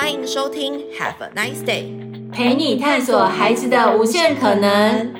[0.00, 5.12] 欢迎收听 Have a nice day，陪你探索孩子的无限可能。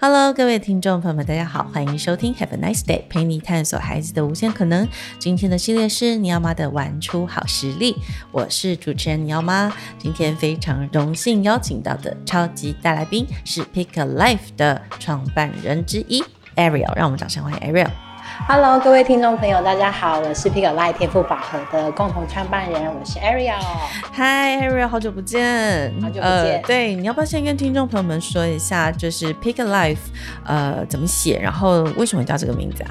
[0.00, 4.88] Hello，各位听众朋友们，大家好，欢迎收听 Have a nice day，陪你探索孩子的无限可能。
[5.18, 7.96] 今天的系列是你要妈的玩出好实力，
[8.30, 9.72] 我是主持人你要妈。
[9.98, 16.22] 今天非常荣幸邀请到的超级大来宾是 Pick a Life 的创办人之一
[16.58, 17.88] Ariel，让我们掌声欢迎 Ariel。
[18.48, 23.62] Hello，各位听众朋友，大家好，我是 Pick Life 天赋宝盒的共同创办人，我是 Ariel。
[24.14, 26.26] Hi，Ariel，好久不见，好久不见。
[26.26, 29.98] 呃，对，你要不要先跟听众朋友们说一下，就是 Pick Life，
[30.44, 32.90] 呃，怎么写，然后为什么叫这个名字啊？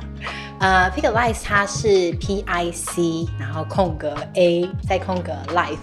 [0.60, 5.78] 呃，Pick Life 它是 P I C，然后空格 A，再空格 Life。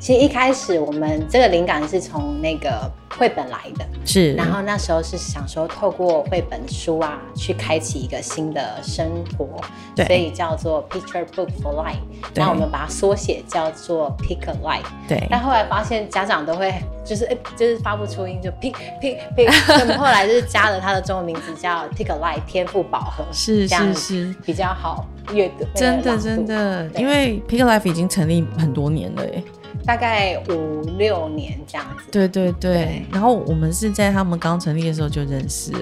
[0.00, 4.32] 其实一开始我们这个灵感是从那个绘本来的，是。
[4.32, 9.46] 然后那时候是想说透过绘本书啊，去开启一个新的生活，
[9.94, 12.00] 对，所以叫做 Picture Book for Life。
[12.34, 14.88] 那我们把它缩写叫做 Pick a Life。
[15.06, 15.26] 对。
[15.28, 16.72] 但后来发现家长都会
[17.04, 19.52] 就是哎，就是发不出音，就 Pick Pick Pick。
[19.66, 25.66] 所以我们后来就是加了它的中文名字叫 Pick a Life 天赋饱和，是是是，比较好阅读。
[25.74, 29.44] 真的真的，因为 Pick a Life 已经成立很多年了耶。
[29.84, 33.06] 大概五六年这样子，对对对，对。
[33.12, 35.72] 然后我们是在他们刚成立的时候就认识，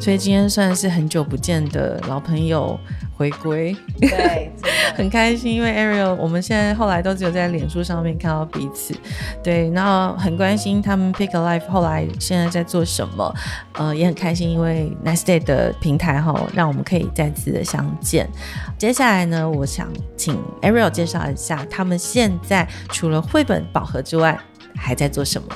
[0.00, 2.78] 所以今天算是很久不见的老朋友
[3.16, 4.50] 回归，对，
[4.94, 5.52] 很开心。
[5.52, 8.94] 因为 Ariel，我们现在后来都只有在脸书上面看到彼此，
[9.42, 13.34] 对，然后很关心他们 Pick a Life 后来现在在做什么，
[13.74, 18.28] 呃，也很开心，因为 Nice Day 的平台哈，让我们可以再次的相见。
[18.76, 24.38] 接下来呢，我想请 Ariel 介绍一下他们现在除了会绘本宝盒之外，
[24.76, 25.48] 还在做什么？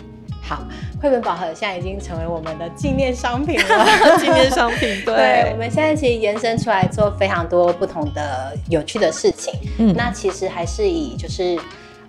[0.43, 0.63] 好，
[1.01, 3.87] 绘本宝盒现在已经成为我们的纪念商品了。
[4.19, 9.55] 纪念商品， 对，对，我们现在其实延伸出来做非常多不同的有趣的事情。
[9.79, 11.59] 嗯，那其实还是以就是。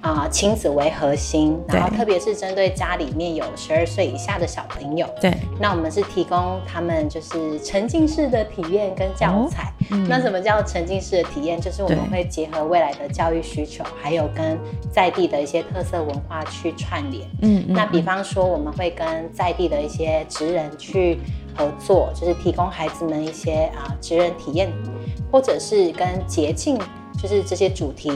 [0.03, 9.63] 啊，亲子为核心，然后特别是针对家里面有十二岁以下的小朋友，对，那我们是提供他们就是沉浸式的体验跟教材。
[9.63, 11.59] 哦嗯、那什么叫沉浸式的体验？
[11.59, 14.59] 就是我们会结合未来的教育需求，还有跟
[14.91, 17.25] 在地的一些特色文化去串联。
[17.41, 21.17] 嗯，那比方说我们会跟在地的一些职人去
[21.55, 24.69] 合作，就是提供孩子们一些啊职人体验，
[25.31, 26.77] 或者是跟节庆，
[27.21, 28.11] 就是这些主题。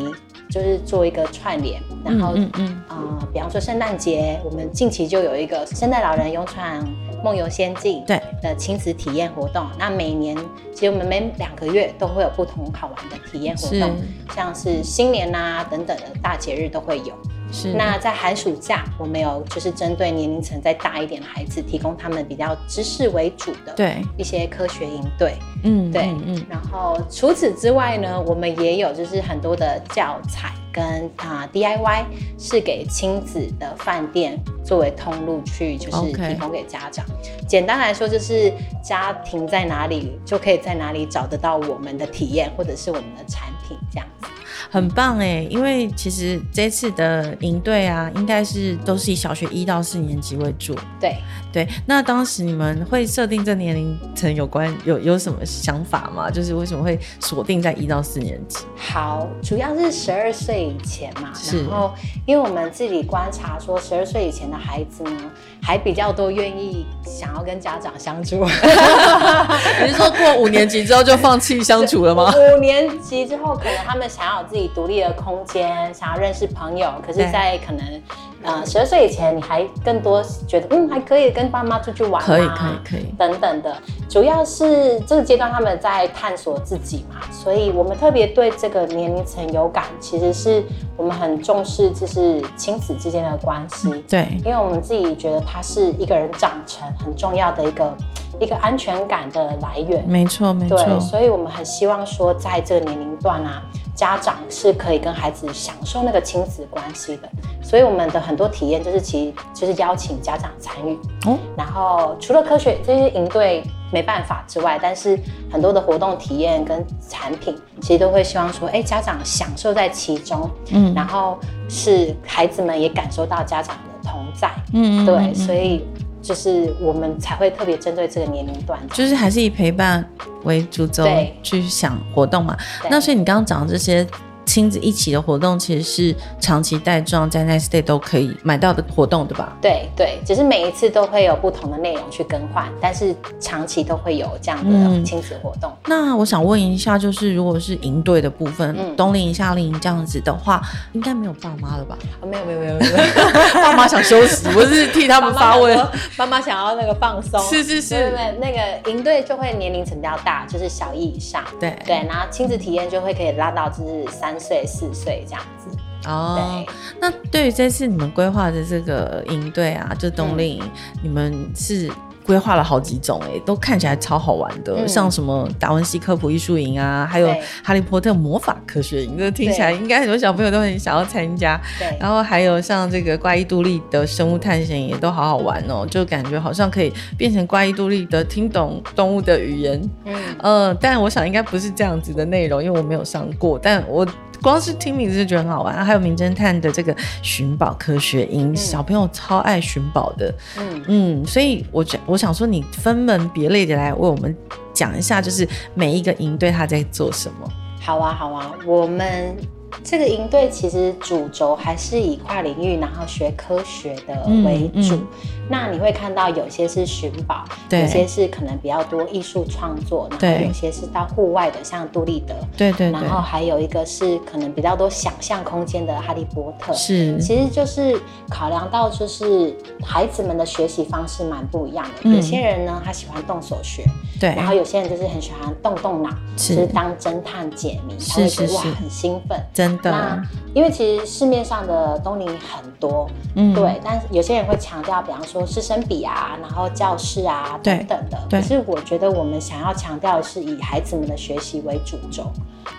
[0.50, 6.88] 就是做一个串联，然后，嗯嗯，嗯呃，比方说圣诞节，我们近期就有一个圣诞老人勇闯
[7.24, 9.66] 梦游仙境对的亲子体验活动。
[9.78, 10.38] 那每年
[10.74, 17.14] 其实我们每两个月都会有不同好玩的体验活动，是像是新年啊等等的大节日都会有。
[17.52, 17.74] 是。
[17.74, 25.34] 那在寒暑假，我们有就是针对年龄层再大一点的孩子，提供他们比较知识为主的对一些科学营队。
[25.64, 30.84] 嗯，对，嗯，嗯，然后除此之外呢，我们也有就是很多的教材跟
[31.16, 32.06] 啊、呃、DIY
[32.38, 37.06] 是给亲子的饭店作为通路去，就是提供给家长。
[37.48, 38.54] 简单来说，就是
[38.84, 44.28] 家庭在哪里就可以在哪里找得到我们的体验或者是我们的产品这样子。
[44.70, 50.76] 很棒哎，因为其实这次的营队啊，应该是都是以小学一到四年级为主。
[51.00, 51.16] 对
[51.52, 56.30] 对，那当时你们会设定这年龄层有关有有什么想法吗？
[56.30, 58.60] 就是为什么会锁定在一到四年级？
[58.76, 61.32] 好，主要是十二岁以前嘛。
[61.34, 61.64] 是。
[61.64, 61.94] 然后，
[62.26, 65.32] 因为我们自己观察说，十二岁以前的孩子呢，
[65.62, 68.46] 还比较多愿意想要跟家长相处。
[69.82, 72.34] 你是说过五年级之后就放弃相处了吗？
[72.36, 78.02] 五年级之后，可能他们想要自己独立的空间，想要认识朋友，可是，在可能
[78.44, 83.76] 呃十二岁以前，你还更多觉得嗯还可以跟爸妈出去玩，可以可以可以等等的。
[84.08, 90.64] 主要是这个阶段他们在探索自己嘛，所以我们特别对这个年龄层有感，其实是
[90.96, 93.92] 我们很重视就是亲子之间的关系。
[94.08, 97.98] 对，因为我们自己觉得他是一个人长成很重要的一个
[98.40, 100.08] 一个安全感的来源。
[100.08, 103.62] 没错没错，对，所以我们很希望说在这个年龄段啊。
[103.98, 107.28] 家长是可以跟孩子享受那个亲子关系的，
[107.64, 110.96] 所以我们的很多体验就是其实就是邀请家长参与。
[111.26, 115.20] 嗯，然后除了科学这些营队没办法之外，但是
[115.52, 125.84] 很多的活动体验跟产品，其实都会希望说，哎，家长享受在其中，嗯，然后是孩子们也感受到家长的同在，嗯，对，所以。
[126.28, 130.04] 就是我们才会特别针对这个年龄段，就是还是以陪伴
[130.44, 131.08] 为主轴
[131.42, 132.58] 去想活动嘛。
[132.90, 134.06] 那所以你刚刚讲的这些
[134.48, 139.56] 亲亲子一起的活动，其实是长期带状在 Nest Day 都可以买到的活动，对吧？
[139.62, 145.72] 对对，只是每一次都会有不同的内容去更换，但是长期都会有这样的亲子活动。
[145.72, 150.60] 嗯、那我想问一下，就是如果是营队的部分，嗯、冬令营、夏令营这样子的话，
[150.94, 151.96] 应该没有爸妈了吧？
[152.20, 152.98] 啊，没有没有没有没有，
[153.62, 155.78] 爸妈想休息，我是替他们发问。
[156.18, 165.78] 妈妈想要那个放松，是是是，对对，那个营队就会年龄层比较大，就是小一以上，对对，然后亲子体验就会可以拉到就是三岁四岁这样子。
[166.08, 170.72] 哦，对那对于这次你们规划的这个营队啊，就冬令营，嗯、
[171.04, 171.90] 你们是？
[172.28, 181.58] 规划了好几种哎，都看起来超好玩的，嗯、像什么达文西科普艺术营啊，还有哈利波特魔法科学营，这听起来应该很多小朋友都很想要参加。
[181.80, 189.82] 对，然后还有像这个怪异杜立的生物探险也都好好玩哦，就感觉好像可以变成怪异杜立的听懂动物的语言。
[190.04, 194.06] 嗯，呃，但我想应该不是这样子的内容，因为我没有上过，但我。
[194.42, 204.36] 光是听名字就觉得很好玩，还有名侦探的这个寻宝科学营，嗯、小朋友超爱寻宝的，嗯嗯，所以我觉我想说，你分门别类的来为我们
[204.74, 207.52] 讲一下，就是每一个营队他在做什么。
[207.80, 209.36] 好啊，好啊，我们
[209.84, 214.14] 这个营队其实主轴还是以跨领域，然后学科学的
[214.44, 214.96] 为主。
[214.96, 215.08] 嗯嗯
[215.50, 217.82] 那你会看到有些是寻宝，对。
[217.82, 227.98] 有些是可能比较多艺术创作，对然后有些是到户外的，像杜立德，对，对对，然后还有一个是可能比较多想象空间的哈利波特，是，其实就是
[228.30, 233.86] 考量到就是孩子们的学习方式蛮不一样的，嗯、有些人呢他喜欢动手学，
[234.20, 236.56] 对，然后有些人就是很喜欢动动脑，是。
[236.56, 239.92] 就是当侦探解谜，他会觉得哇很兴奋，真的。
[239.92, 240.24] 那
[240.54, 245.37] 因为其实市面上的冬令很多，嗯，对，但是有些人会强调，比方说。
[245.46, 252.32] 师生比啊，然后教室啊等等的，可是我觉得我们想要强调的是以孩子们的学习为主轴，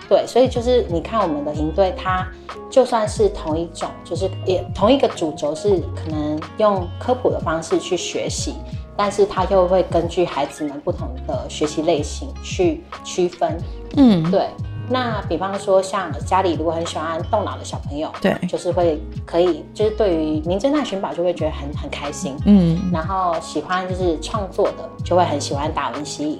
[0.07, 2.27] 对，所以就是你看我们的营队，它
[2.69, 8.55] 就算是同一种，就是也同一个主轴是可能用科普的方式去学习，
[8.95, 13.57] 但是它又会根据孩子们不同的学习类型去区分，
[13.97, 14.47] 嗯，对。
[14.89, 26.39] 那比方说，像家里如果很喜欢动脑的小朋友，对，就是会可以，就是对于名侦探寻宝就会觉得很很开心，嗯，然后喜欢就是创作的，就会很喜欢达文西。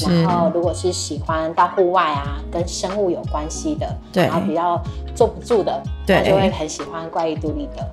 [0.00, 4.80] 然后，如果是喜欢到户外啊，跟生物有关系的，对，然后比较
[5.14, 7.84] 坐不住的，对，就会很喜欢怪异杜立德，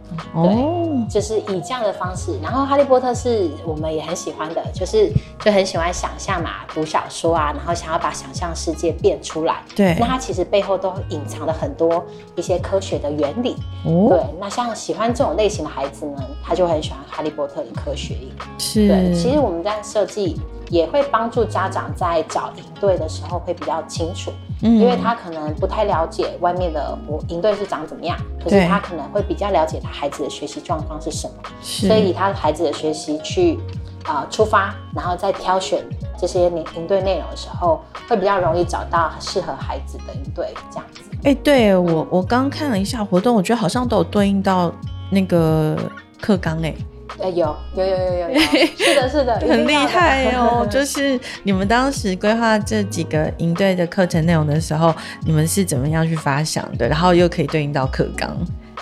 [0.44, 2.40] 对，就是以这样的方式。
[2.42, 9.96] 然后，哈利波特是我们也很喜欢的，就是就很喜欢想象嘛，读小说啊，然后想要把想象世界变出来，对。
[10.00, 12.04] 那它其实背后都隐藏了很多
[12.36, 14.20] 一些科学的原理，对。
[14.40, 18.88] 那像喜欢这种类型的孩子呢，他就很喜欢哈利波特的科学营，是。
[18.88, 20.40] 对，其实我们在设计。
[20.70, 24.32] 也会帮助家长在找营队的时候会比较清楚，
[24.62, 33.60] 嗯，因为他可能不太了解外面的我营队是长怎么样，可是他可能会比较了解他孩子的学习状况是什么，所以以他孩子的学习去
[34.06, 35.84] 呃出发，然后再挑选
[36.18, 41.02] 这些营营队内容的时候，会比较容易找到适合孩子的营队这样子。
[41.24, 44.72] 哎、欸，对我我刚看了一下活动，我觉得好像都有对应到
[45.10, 45.76] 那个
[46.22, 46.74] 课纲哎。
[47.18, 50.66] 有有有有有有，是的，是的， 很厉害哦！
[50.70, 54.94] 就是你们当时规划这几个营队的课程内容的时候，
[55.26, 56.88] 你们是怎么样去发想的？
[56.88, 58.30] 然后又可以对应到课纲？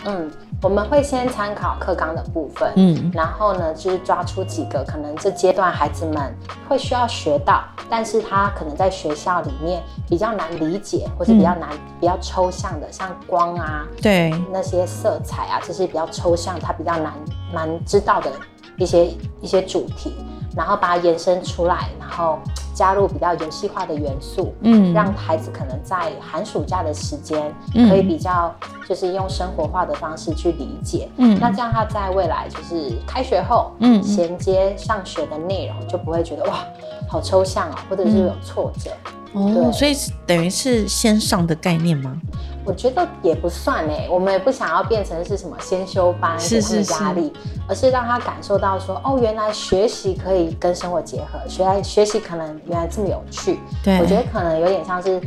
[0.06, 0.32] 嗯。
[0.60, 6.36] 我们会先参考课纲的部分，嗯，然后呢，就是抓出几个可能这阶段孩子们
[6.68, 9.80] 会需要学到，但是他可能在学校里面
[10.10, 17.14] 比较难理解，或是比较难、嗯、比较抽象的，像光啊，对，那些色彩啊，这些比较抽象，他比较难
[17.54, 18.32] 难知道的
[18.78, 19.12] 一些
[19.42, 20.14] 一些主题。
[20.56, 22.40] 然后把它延伸出来，然后
[22.74, 27.54] 加入比较游戏化的元素，嗯，让孩子可能在寒暑假的时间
[27.88, 28.52] 可以比较
[28.90, 36.66] 就是用生活化的方式去理解，嗯，那这样他在未来就是开学后，嗯，衔接上学的内容就不会觉得哇
[37.08, 38.90] 好抽象哦，或者是有挫折，
[39.34, 39.72] 哦，对。
[39.72, 42.20] 所以等于是先上的概念吗？
[42.68, 47.32] 我觉得也不算哎，我们也不想要变成是什么先修班是是压力，
[47.66, 53.58] 而是让他感受到说，哦，原来学习可以跟生活结合，学来学习可能原来这么有趣。
[53.82, 55.18] 对，我觉得可能有点像是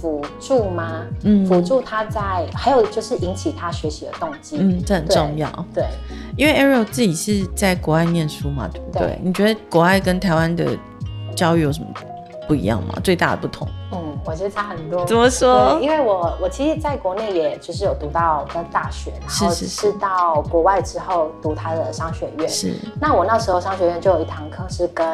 [0.00, 1.06] 辅助吗？
[1.22, 4.58] 嗯，辅助他在，还有就是引起他学习的动机。
[4.60, 5.48] 嗯，这很重要。
[5.72, 5.88] 对，对
[6.36, 9.06] 因为 Ariel 自己是在国外念书嘛，对不对？
[9.06, 10.76] 对，你觉得国外跟台湾的
[11.34, 11.86] 教育有什么
[12.46, 12.94] 不一样吗？
[13.02, 13.66] 最大的不同？
[13.92, 15.04] 嗯，我觉得差很多。
[15.04, 15.78] 怎么说？
[15.80, 22.48] 因为我我其实在国内也就是有读到的大学，然后是到国外之后读他的商学院。
[22.48, 22.74] 是。
[23.00, 25.06] 那我那时候商学院就有一堂课是跟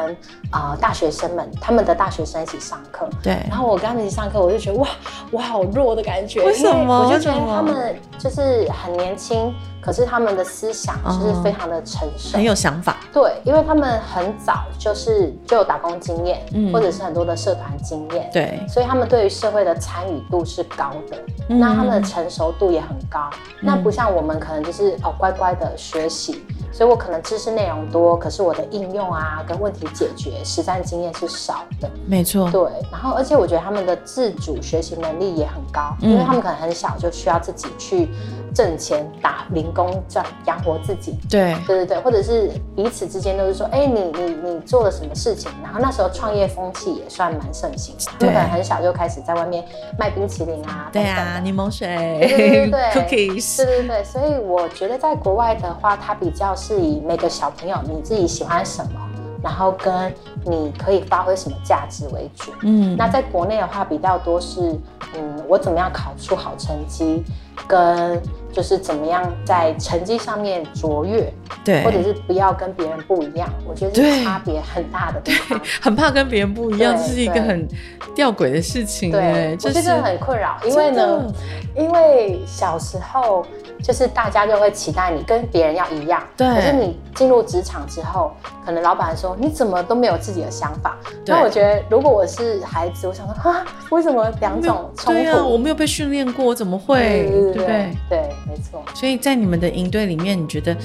[0.51, 3.07] 啊、呃、大学生们，他们的大学生一起上课。
[3.21, 3.37] 对。
[3.49, 4.87] 然后我跟他们一起上课，我就觉得哇，
[5.31, 6.43] 我好弱的感觉。
[6.43, 7.05] 为什么？
[7.05, 9.53] 我就觉得他们就是很年轻。
[9.81, 12.97] 可是他们的思想就是非常的成熟，很有想法。
[13.13, 21.17] 对，因为他们很早就是就有打工经验，嗯，或者是很多的社团经验，对，所以他们对于社会的参与度是高的，
[21.49, 23.29] 嗯，那他们的成熟度也很高。
[23.33, 31.89] 嗯，那不像我们可能就是哦乖乖的学习，所以我可能知识内容多，可是我的应用啊跟问题解决实战经验是少的。
[32.05, 32.61] 没错，对。
[32.91, 38.09] 然后而且我觉得他们的自主学习能力也很高，嗯，因为他们可能很小就需要自己去。
[38.53, 41.55] 挣钱打零工赚养活自己，对。
[41.67, 45.51] 对对对，或者是彼此之间都是说，哎、欸，你你你做了什么事情？
[45.63, 49.63] 然后那时候创业风气也算蛮盛行的，他们可能很小就开始在外面
[49.97, 51.87] 卖冰淇淋啊，对啊，柠檬水，
[52.21, 52.79] 对对对对，
[53.29, 58.99] cookies，对对对，所以我觉得在国外的话，它比较是以每个小朋友你自己喜欢什么，
[59.43, 60.13] 然后跟
[60.45, 62.51] 你可以发挥什么价值为主。
[62.63, 64.77] 嗯，那在国内的话，比较多是，
[65.15, 67.23] 嗯，我怎么样考出好成绩，
[67.67, 71.31] 跟就是怎么样在成绩上面卓越，
[71.63, 75.59] 对，或者是不要跟别人不一样，我觉得是差别很大的地方。
[75.81, 77.67] 很怕跟别人不一样，这是一个很
[78.15, 79.11] 吊诡的事情。
[79.11, 81.33] 对，就是、很困扰，因为呢，
[81.75, 83.45] 因为小时候
[83.83, 86.47] 就是大家就会期待你跟别人要一样，对。
[86.47, 88.31] 可是你进入职场之后，
[88.65, 90.97] 可能老板说你怎么都没有自己的想法。
[91.25, 95.21] 那我觉得如果我是孩子，我想说啊，为什么两种冲突？
[95.21, 96.97] 对啊，我没有被训练过，怎么会？
[96.97, 98.83] 对对对，对，对，没错。
[98.93, 100.75] 所以在你们的营队里面，你觉得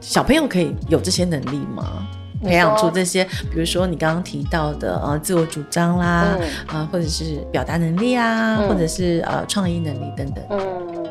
[0.00, 2.06] 小朋友可以有这些能力吗？
[2.42, 10.44] 培养出这些，比如说你刚刚提到的呃自我主张啦，啊、嗯呃、或者是表达能力啊，嗯、或者是呃创意能力等等。
[10.50, 11.06] 嗯，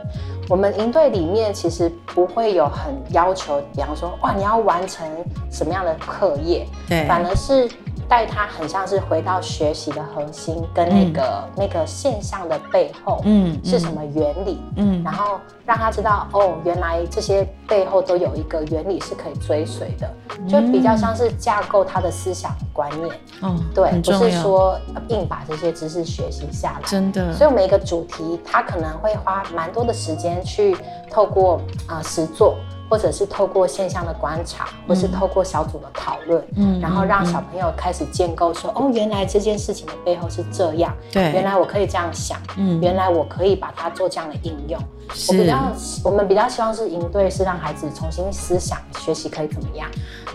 [0.47, 5.05] 我们营队里面其实不会有很要求，比方说哇你要完成
[5.51, 7.67] 什么样的课业，对，反而是。
[8.07, 20.09] 带他很像是回到学习的核心，跟那个、嗯、那个现象的背后，嗯，是什么原理，嗯，然后让他知道，哦，原来这些背后都有一个原理是可以追随的，
[20.47, 27.33] 就比较像是架构他的思想观念，嗯，对，不是说硬把这些知识学习下来，真的。
[27.33, 30.77] 所以每一个主题，他可能会花蛮多的时间去
[31.09, 31.57] 透过
[31.87, 32.55] 啊、呃、实作。
[32.89, 44.79] 或者是透过现象的观察，或是透过小组的讨论，嗯，然后让小朋友开始建构说，嗯、哦，原来这件事情的背后是这样，对，原来我可以这样想，嗯，原来我可以把它做这样的应用。
[45.27, 49.89] 我比较，我们比较希望是营队是让孩子重新思想，学习可以怎么样？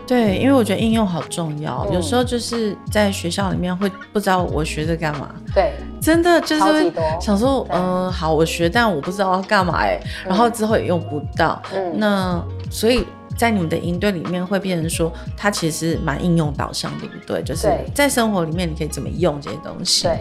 [0.07, 17.43] 对，因为我觉得应用好重要，嗯、有时候就是在学校里面会不知道我学着干嘛，对，真的就是想说，嗯、呃，好，我学，但我不知道要干嘛，哎，然后之后也用不到，嗯，那所以在你们的营队里面会变成说，它其实蛮应用导向，对不对？
[17.43, 20.05] 就是在生活里面你可以怎么用这些东西？
[20.05, 20.21] 对，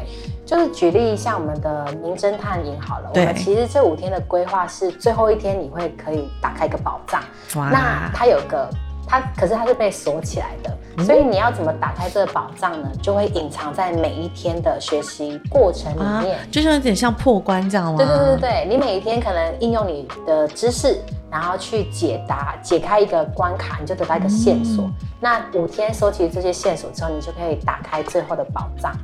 [0.49, 7.21] 就是举例像我们的名侦探营好了，我们其实这五天的规划是最后一天你会可以打开一个宝藏，
[7.53, 8.67] 那它有个。
[9.11, 12.91] 它可是它是被锁起来的，嗯，所以你要怎么打开这个宝藏呢？
[13.01, 17.97] 就会隐藏在每一天的学习过程里面，啊，就像有点像破关这样吗？
[17.97, 21.01] 对对对对，你每一天可能应用你的知识。
[21.31, 24.85] 然后去解答、解开一个关卡，你就得到一个线索。
[24.85, 28.95] 嗯、那五天收集这些线索之后，你就可以打开最后的宝藏。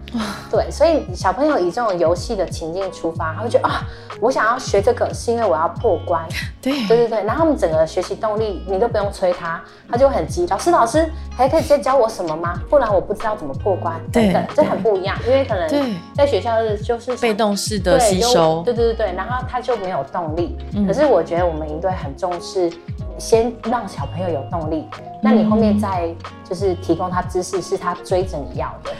[0.50, 3.86] 对，所以小朋友以这种游戏的情境出发，他会觉得啊，
[4.20, 6.26] 我想要学这个是因为我要破关。
[6.62, 10.48] 对对对对，然后他们整个学习动力，你都不用催他，他就很急。
[10.48, 12.60] 老师老师，还可以再教我什么吗？
[12.72, 14.02] 不然我不知道怎么破关。
[14.12, 18.64] 对，等等，这很不一样，因为可能在学校是就是被动式的吸收。
[18.64, 20.58] 对对对对，然后他就没有动力。
[20.74, 22.15] 嗯、可是我觉得我们营队很。
[22.18, 22.72] 重视
[23.18, 24.84] 先让小朋友有动力，
[25.22, 28.92] 那你后面再就是提供他知识，是他追着你要的。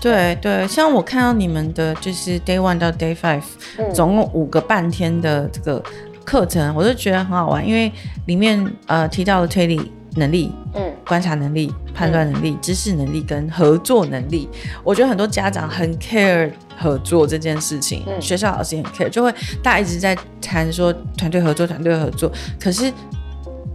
[0.00, 3.42] 对对，像我看到你们的就是 Day One 到 Day Five，
[3.78, 5.82] 嗯，总共五个半天的这个
[6.24, 7.90] 课程，我就觉得很好玩，因为
[8.26, 14.46] 里面呃提到了推理能力，嗯，观察能力、判断能力、嗯、知识能力跟合作能力，
[14.82, 16.52] 我觉得很多家长很 care。
[16.78, 22.30] 合作这件事情，嗯、学校老师也很 care，就会大家一直在谈说团队合作，团队合作。
[22.60, 22.92] 可是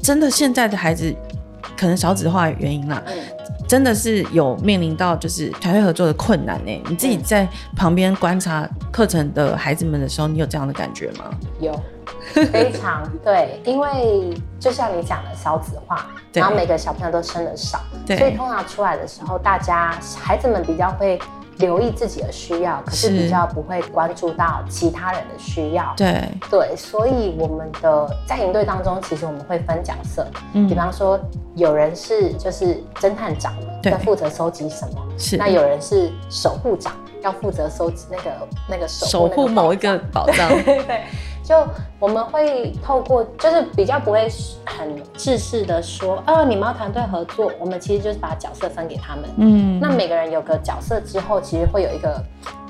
[0.02, 1.14] 真的现在的孩子，
[1.78, 3.14] 可能少子化原因啦，嗯、
[3.68, 6.84] 真的是有面临到就是团队合作的困难呢。
[6.90, 11.26] 你自己在旁边观察课程的孩子们的时候，你有这样的感觉吗？
[11.60, 11.80] 有，
[12.34, 21.20] 非常对，因为就像你讲的少子化，然后每个小朋友都生的少，所以通常出来的时候，大家孩子们比较会。
[21.60, 25.94] 留意自己的需要，可是比较不会关注到其他人的需要。
[25.96, 26.24] 对。
[26.50, 31.20] 对，所以我们的在营队当中，其实我们会分角色，嗯，比方说
[31.56, 35.38] 有人是就是侦探长，要负责收集什么，是。
[35.38, 38.32] 那有人是守护长，要负责收集那个
[38.70, 40.50] 那个守护某一个宝藏。
[40.64, 41.04] 对。
[41.50, 44.28] 对就我们会透过，就是比较不会
[44.64, 49.26] 很自私的说，哦，你们要团队合作，我们其实就是把角色分给他们。
[49.38, 52.24] 嗯，那每个人有个角色之后，其实会有一个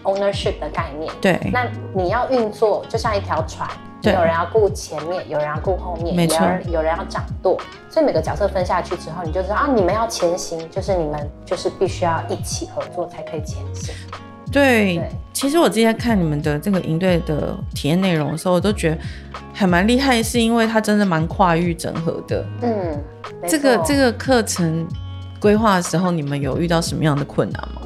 [0.03, 1.13] ownership 的概念。
[1.19, 3.69] 对，那你要运作，就像一条船，
[4.01, 7.59] 有人要顾前面，有人要顾后面，没错，有人有人要掌舵，
[7.89, 13.93] 所以每个角色分下去之后，你就知道啊，你们要前行，就是你们就是必须要一起合作才可以前行。
[14.51, 18.98] 对，对其实我之前看你们的这个营队的体验内容的时候，我都觉得
[19.53, 22.46] 还蛮厉害，是因为它真的蛮跨域整合的。
[22.62, 23.03] 嗯，
[23.48, 24.88] 这个这个课程
[25.39, 27.82] 规划的时候，你们有遇到什么样的困难吗？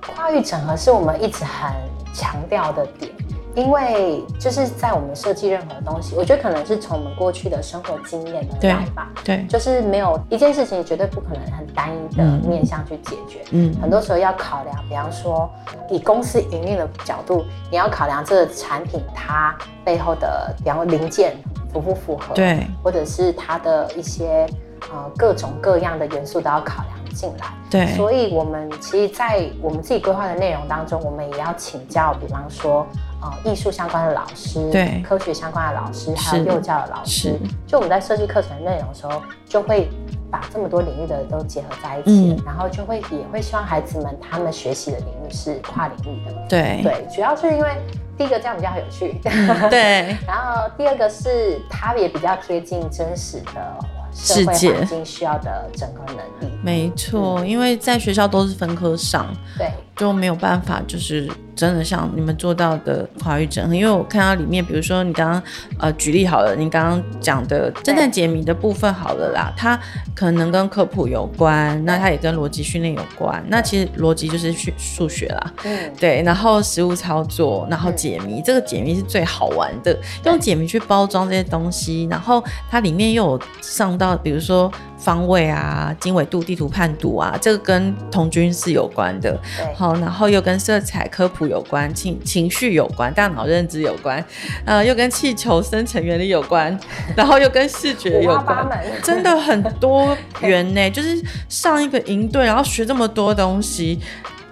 [0.00, 1.70] 跨域整合是我们一直很
[2.14, 3.12] 强调的点。
[3.56, 9.10] 因为就是在我们设计任何东西，我觉得可能是从我们过去的生活经验来吧。
[9.24, 13.42] 对，对就是没有一件事情绝对不可能很单一的面向去解决。
[13.52, 15.50] 嗯，很多时候要考量，比方说
[15.88, 21.34] 以公司营运的角度，你要考量这个产品它背后的，比方说零件
[21.72, 22.34] 符不符合？
[22.34, 24.46] 对，或者是它的一些
[24.92, 27.46] 呃各种各样的元素都要考量进来。
[27.70, 32.86] 对，所以我们其实，在我们自己规划的内容当中，我们也要请教，比方说。
[33.26, 39.88] 呃，艺术相关的老师，对，科学相关的老师，还有幼教的老师，就我们在设计课程内容的时候，就会
[40.30, 46.80] 把这么多领域的都结合在一起，嗯、然后就会也会希望孩子们他们学习的领域是跨领域的，对。
[46.82, 47.76] 对，主要是因为
[48.16, 53.76] 第一个这样比较有趣，嗯、对， 然后第二个是它也比较贴近真实的
[54.12, 61.30] 社会环境需要的整个能力，没错，嗯、因为在学校都是分科上，对，就没有办法就是。
[61.56, 65.42] 真的像你们做到的跨域整合，因为我看到里面，比如说你刚刚
[65.78, 69.80] 呃举例好了，你刚刚讲的侦探解谜的部分好了啦，它
[70.14, 73.42] 可能跟科普有关，那它也跟逻辑训练有关。
[73.48, 89.38] 那其实逻辑就是去数学啦，嗯，对，然后实物操作，然后解谜，这个解谜是最好玩的，用解谜去包装这些东西，然后它里面又有上到比如说方位啊、经纬度、地图判读啊，这个跟童军是有关的，
[89.74, 91.46] 好，然后又跟色彩科普。
[91.46, 94.24] 有关情情绪有关，大脑认知有关，
[94.64, 96.76] 呃，又跟气球生成原理有关，
[97.14, 98.66] 然后又跟视觉有关，
[99.00, 100.90] 真的很多元呢。
[100.90, 104.00] 就是上一个营队，然后学这么多东西，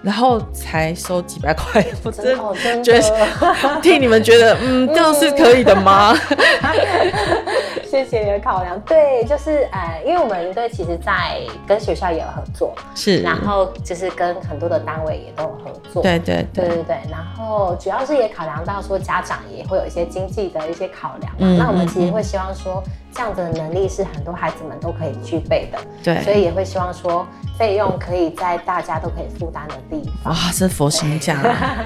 [0.05, 6.14] 然后才收几百块， 我真的觉得替你们觉得，嗯， 这样是可以的吗？
[7.90, 8.79] 谢谢你的考量。
[8.81, 16.03] 对，就是呃，因为我们营队其实在跟学校也有合作，是，然后就是跟很多的单位也都有合作。
[16.03, 16.97] 对对对对对对。
[17.11, 22.83] 然后主要是也考量到说家长也会有一些经济的一些考量，嗯，那我们其实会希望说
[23.14, 25.79] 这样子的能力是很多孩子们都可以具备的。
[26.03, 27.27] 对，所以也会希望说
[27.59, 30.33] 费用可以在大家都可以负担的地方。
[30.33, 31.40] 哇，这佛心价，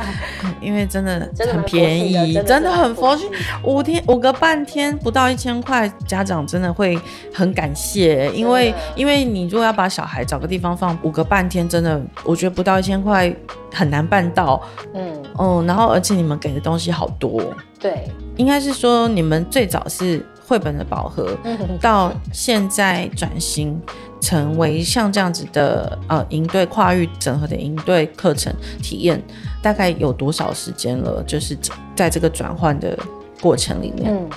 [0.60, 3.30] 因为真的很便宜，真的很佛心，
[3.62, 5.86] 五天五个半天不到一千块。
[6.06, 6.98] 家长真的会
[7.34, 13.30] 很感谢，因为因为你如果要把小孩找个地方放五个半天，真的我觉得不到一千块
[13.74, 14.62] 很难办到。
[14.94, 17.42] 嗯嗯，然后而且你们给的东西好多，
[17.78, 21.36] 对，应该是说你们最早是绘本的饱和，
[21.80, 23.78] 到现在转型
[24.20, 29.22] 成为像这样子的呃营队跨域整合的营队课程体验，
[29.62, 31.22] 大概有多少时间了？
[31.24, 31.56] 就是
[31.94, 32.98] 在这个转换的
[33.42, 34.12] 过程里面。
[34.12, 34.28] 嗯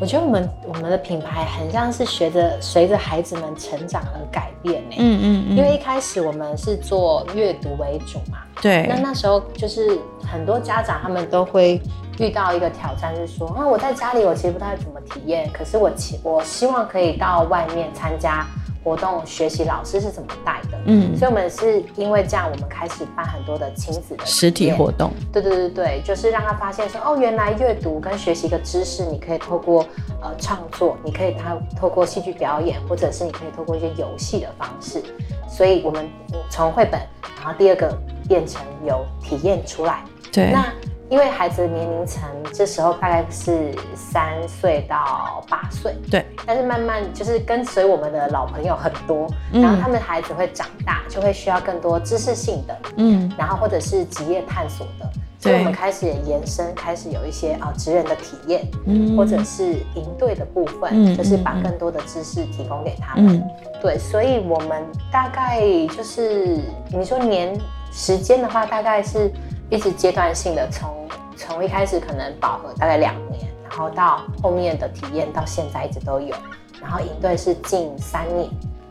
[0.00, 4.96] 我觉得我们我们的品牌很像是学着随着孩子们成长而改变呢。
[4.98, 5.56] 嗯嗯嗯。
[5.56, 8.38] 因为一开始我们是做阅读为主嘛。
[8.60, 8.84] 对。
[8.88, 9.96] 那那时候就是
[10.26, 11.80] 很多家长他们都会
[12.22, 18.46] 遇到一个挑战，是说，啊，我在家里我其实不太怎么体验，可是我希我希望可以到外面参加。
[18.84, 20.76] 活动学习老师是怎么带的？
[20.86, 25.12] 嗯，所以我们是因为这样，我们开始办很多的亲子的实体活动。
[25.32, 29.86] 对对对对，就是让他发现说，哦，原来阅读跟学习一个知识，你可以透过
[30.20, 35.00] 呃创作，你可以他透过戏剧表演，或者是你可以透过一些游戏的方式。
[35.48, 36.04] 所以我们
[36.50, 37.00] 从绘本，
[37.40, 37.96] 然后第二个
[38.28, 40.02] 变成有体验出来。
[40.32, 40.66] 对，那。
[41.12, 42.22] 因为孩子的年龄层
[42.54, 46.24] 这时候大概是三岁到八岁，对。
[46.46, 55.06] 但是慢慢就是跟随我们的老朋友很多，嗯、然后他们的孩子会长大，就会需要更多知识性的，嗯，然后或者是职业探索的，
[55.38, 63.50] 所以我们开始也延伸，开始有一些啊职人的体验，嗯，或者是营队的部分，嗯、就是把更多的知识提供给他们，嗯、
[63.82, 63.98] 对。
[63.98, 65.60] 所以我们大概
[65.94, 66.58] 就是
[66.90, 67.54] 你说年。
[67.94, 69.30] 时间的话，大概是
[69.72, 76.36] 一直阶段性的，从从一开始可能饱和大概两年，然后到后面的体验到现在一直都有，
[76.78, 78.50] 然后营队是近三年。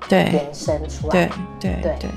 [0.09, 1.11] 对，延伸出来。
[1.11, 2.09] 对对对对。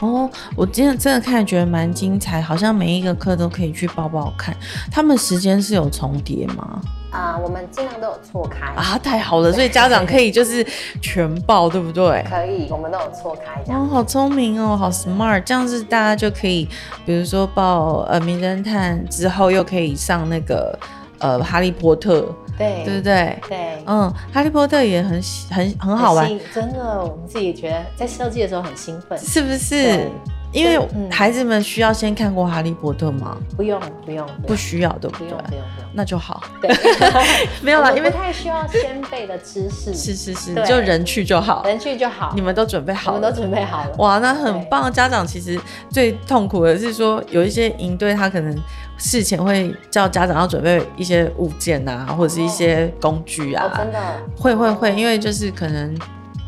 [0.00, 4.56] 哦，我今天真的看觉得蛮精彩，好像每一个课都可以去报报看。
[4.90, 6.80] 他们时间是有重叠吗？
[7.16, 10.64] 啊、呃，我们尽量都有错开啊，太好了，所以家长可以就是
[11.00, 12.22] 全报，对不对？
[12.28, 13.72] 可以，我们都有错开。
[13.72, 16.68] 哦，好聪明哦，好 smart，这样子大家就可以，
[17.06, 20.78] 比如说报呃名侦探之后，又可以上那个
[21.20, 22.30] 呃哈利波特。
[22.58, 23.38] 对，对不对？
[23.48, 30.10] 对，嗯，哈利波特也很很很好玩，真的，我们自己觉得在设计的时候很兴奋，是不是？
[30.56, 33.36] 因为孩子们需要先看过哈利波特吗？
[33.56, 35.28] 不用，不用，不需要，对不对？
[35.28, 36.42] 不用，不用，那就好。
[36.60, 36.70] 对，
[37.62, 43.94] 没有啦，因为不太需要先辈的知识， 是是是，就人去就好，人去就好，你们都准备好了，我们都准备好了。
[43.98, 44.92] 哇，那很棒。
[44.92, 48.56] 家长其实最痛苦的是说，有一些营队他可能。
[48.98, 53.98] 事前会叫家长要准备一些物件啊，或者是一些工具啊，哦、真的
[54.38, 55.94] 会会会，因为就是可能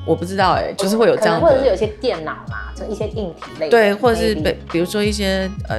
[0.08, 5.78] 我不知道哎、欸，就是会有这样的，或者是有些电脑啦，就一些硬体类，对，或者是比比如说一些呃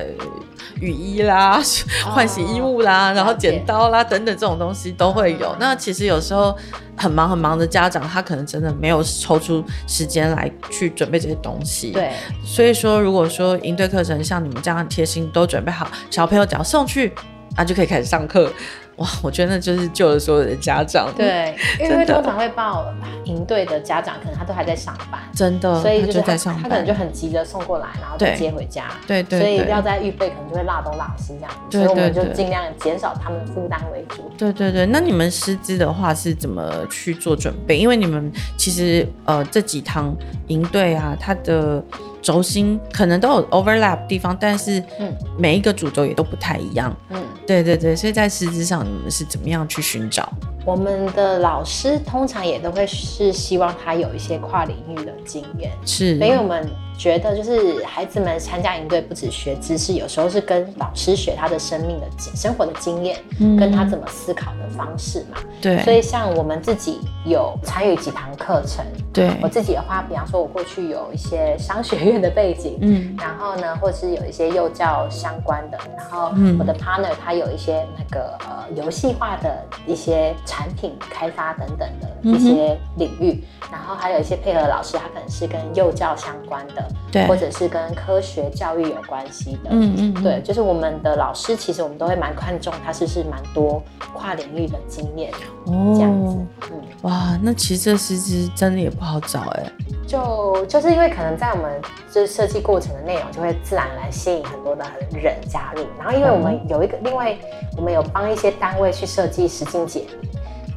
[0.79, 1.59] 雨衣啦、
[2.05, 5.49] 换洗衣物啦，哦、然后剪刀啦等等这种东西都会有。
[5.53, 6.55] 嗯、那其实有时候。
[7.01, 11.91] 很忙很忙的家长，他可能真的没有抽出时间来去准备这些东西。
[11.91, 12.11] 对，
[12.43, 17.13] 所以说，如果说应对课程像你们这样很贴心，都准备好，小朋友只要送去，
[17.55, 18.51] 啊，就可以开始上课。
[18.99, 21.11] 哇，我觉得那就是救了所有的家长。
[21.15, 22.85] 对， 因为通常会报
[23.25, 28.85] 营队的家长，可能他都还在上班，真的，所以就是他，就在上班，他可能就很急着送过来，然后再接回家。
[29.07, 31.57] 对对，所以要在预备，可能就会落东落西这样子。
[31.71, 34.29] 对对对，所以我们就尽量减少他们的负担为主。
[34.37, 37.77] 对对对，那你们师资的话是怎么去做准备？
[37.77, 40.15] 因为你们其实呃这几堂
[40.47, 41.83] 营队啊，他的。
[42.21, 46.95] 轴心可能都有 overlap 地方，但是嗯，每一个主轴也都不太一样。
[47.09, 50.31] 嗯，对对对，所以在师资上你们是怎么样去寻找？
[50.65, 65.37] 我们的老师通常也都会是希望他有一些跨领域的经验，是，因为我们觉得就是孩子们参加营队不止学知识，有时候是跟老师学他的生命的生活的经验，嗯、跟他怎么思考的方式嘛。
[65.61, 80.35] 对，所以像我们自己有参与几堂课程，对我自己的话，比方说我过去有一些商学院的背景，嗯，然后呢，或是有一些幼教相关的，然后我的 partner 他有一些那个呃游戏化的一些。
[80.45, 90.23] 产品开发等等的一些领域，嗯、然后还有一些配合老师，他可能是跟幼教相关的，对，或者是跟科学教育有关系的，嗯嗯，嗯。
[90.23, 93.81] 对，就是我们的老师，其实我们都会蛮看重他是不是蛮多
[94.13, 95.31] 跨领域的经验，
[95.65, 96.37] 哦，这样子，
[96.71, 99.71] 嗯，哇，那其实这师资真的也不好找哎、欸，
[100.07, 107.37] 就就是因为可能在我们就是设计过程的内容，就会自然来吸引很多的人加入，然后因为我们有一个，嗯、另外
[107.77, 110.29] 我们有帮一些单位去设计实境解谜。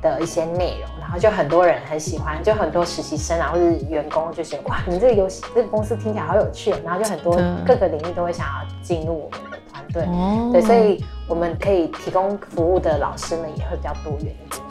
[0.02, 7.34] 的一些内容，然后就很多人很喜欢，就很多实习生啊，或者是员工就觉得哇，你这个游戏这个公司听起来好有趣，然后就很多
[7.66, 14.62] 各个领域都会想要进入我们的团队，哦、对，所以我们可以提供服务的老师们也会比较多元一点。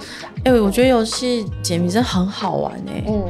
[0.45, 3.23] 哎、欸，我觉得游戏解谜真很好玩哎，嗯，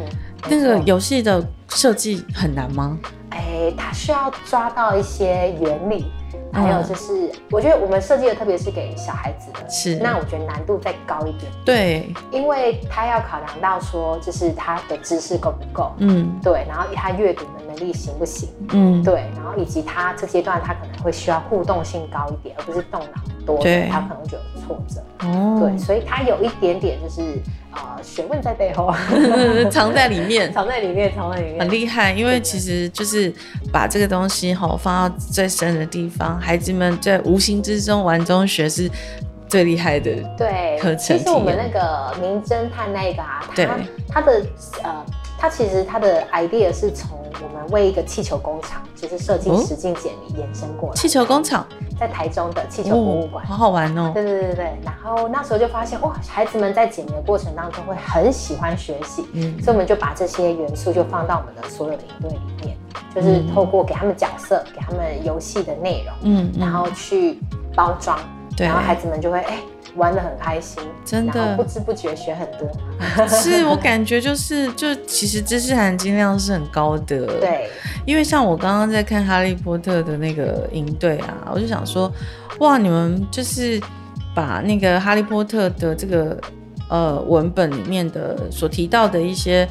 [0.50, 2.98] 那个游戏的设计很难吗？
[3.32, 6.12] 哎、欸，它需要抓到一些原理。
[6.54, 11.52] 还有就是，嗯、我觉得我们设计的特别是给小孩子的，是那我觉得难度再高一点。
[11.66, 25.02] 对，因为他要考量到说，就是他的知识够不够，嗯，对，然后他阅读的能力行不行，嗯，对，然后以及他这阶段他可能会需要互动性高一点，而不是动脑多，对，他可能就有挫折。
[25.28, 27.40] 哦，对，所以他有一点点就是。
[27.72, 28.94] 啊、呃，学问在背后，
[29.72, 32.12] 藏在里面， 藏在里面，藏在里面，很厉害。
[32.14, 33.34] 因为其实就是
[33.72, 38.90] 把这个东西哈放到最深的地方，孩子们在无形之中玩中学是
[39.48, 40.12] 最厉害的。
[40.38, 43.80] 对，其实我们那个名侦探那个啊，他
[44.10, 44.46] 他的
[44.84, 45.06] 呃，
[45.38, 50.96] 他其实他的 idea 是从我们为一个气球工厂，就是设计实境解谜延伸过来。
[50.96, 51.66] 气球工厂。
[52.02, 54.10] 在台中的气球博物馆，好好玩哦！
[54.16, 62.76] 对对对对，然后那时候就发现哇，孩子们在解谜的过程当中会很喜欢学习，嗯，所以我们就把这些元素就放到我们的所有的营队里面，
[63.14, 67.38] 就是透过给他们角色，给他们游戏的内容，嗯，然后去
[67.76, 68.18] 包装，
[68.58, 69.60] 对，然后孩子们就会哎。
[69.96, 73.28] 玩得很开心，真的不知不觉学很多。
[73.28, 77.26] 是我感觉就是，就其实知识含金量是很高的。
[77.40, 77.70] 对，
[78.06, 82.12] 因为像我刚刚在看《哈利波特》的那个营队啊，我就想说，
[82.60, 83.82] 哇，你们就是
[84.34, 86.40] 把那个《哈利波特》的这个
[86.90, 89.68] 呃文本里面的所提到的一些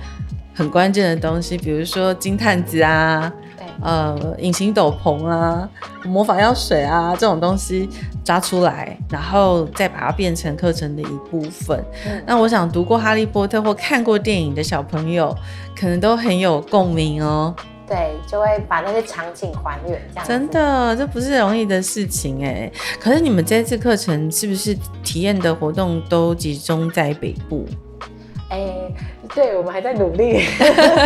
[0.52, 3.32] 很关键的东西，比如说金探子啊。
[3.82, 5.68] 呃隐形斗篷啊、
[6.04, 7.88] 魔法药水啊这种东西
[8.24, 11.82] 抓出来，然后再把它变成课程的一部分。
[12.06, 15.34] 嗯、那我想读过《哈利波特》或看过电影的小朋友，
[15.78, 17.54] 可能都很有共鸣哦。
[17.86, 22.70] 对，就会把那些场景还原，这样真的，这不是容易的事情哎。
[23.00, 27.66] 可是你们这次课程是不是体验的活动都集中在北部？
[28.48, 28.92] 哎。
[29.34, 30.40] 对，我们还在努力。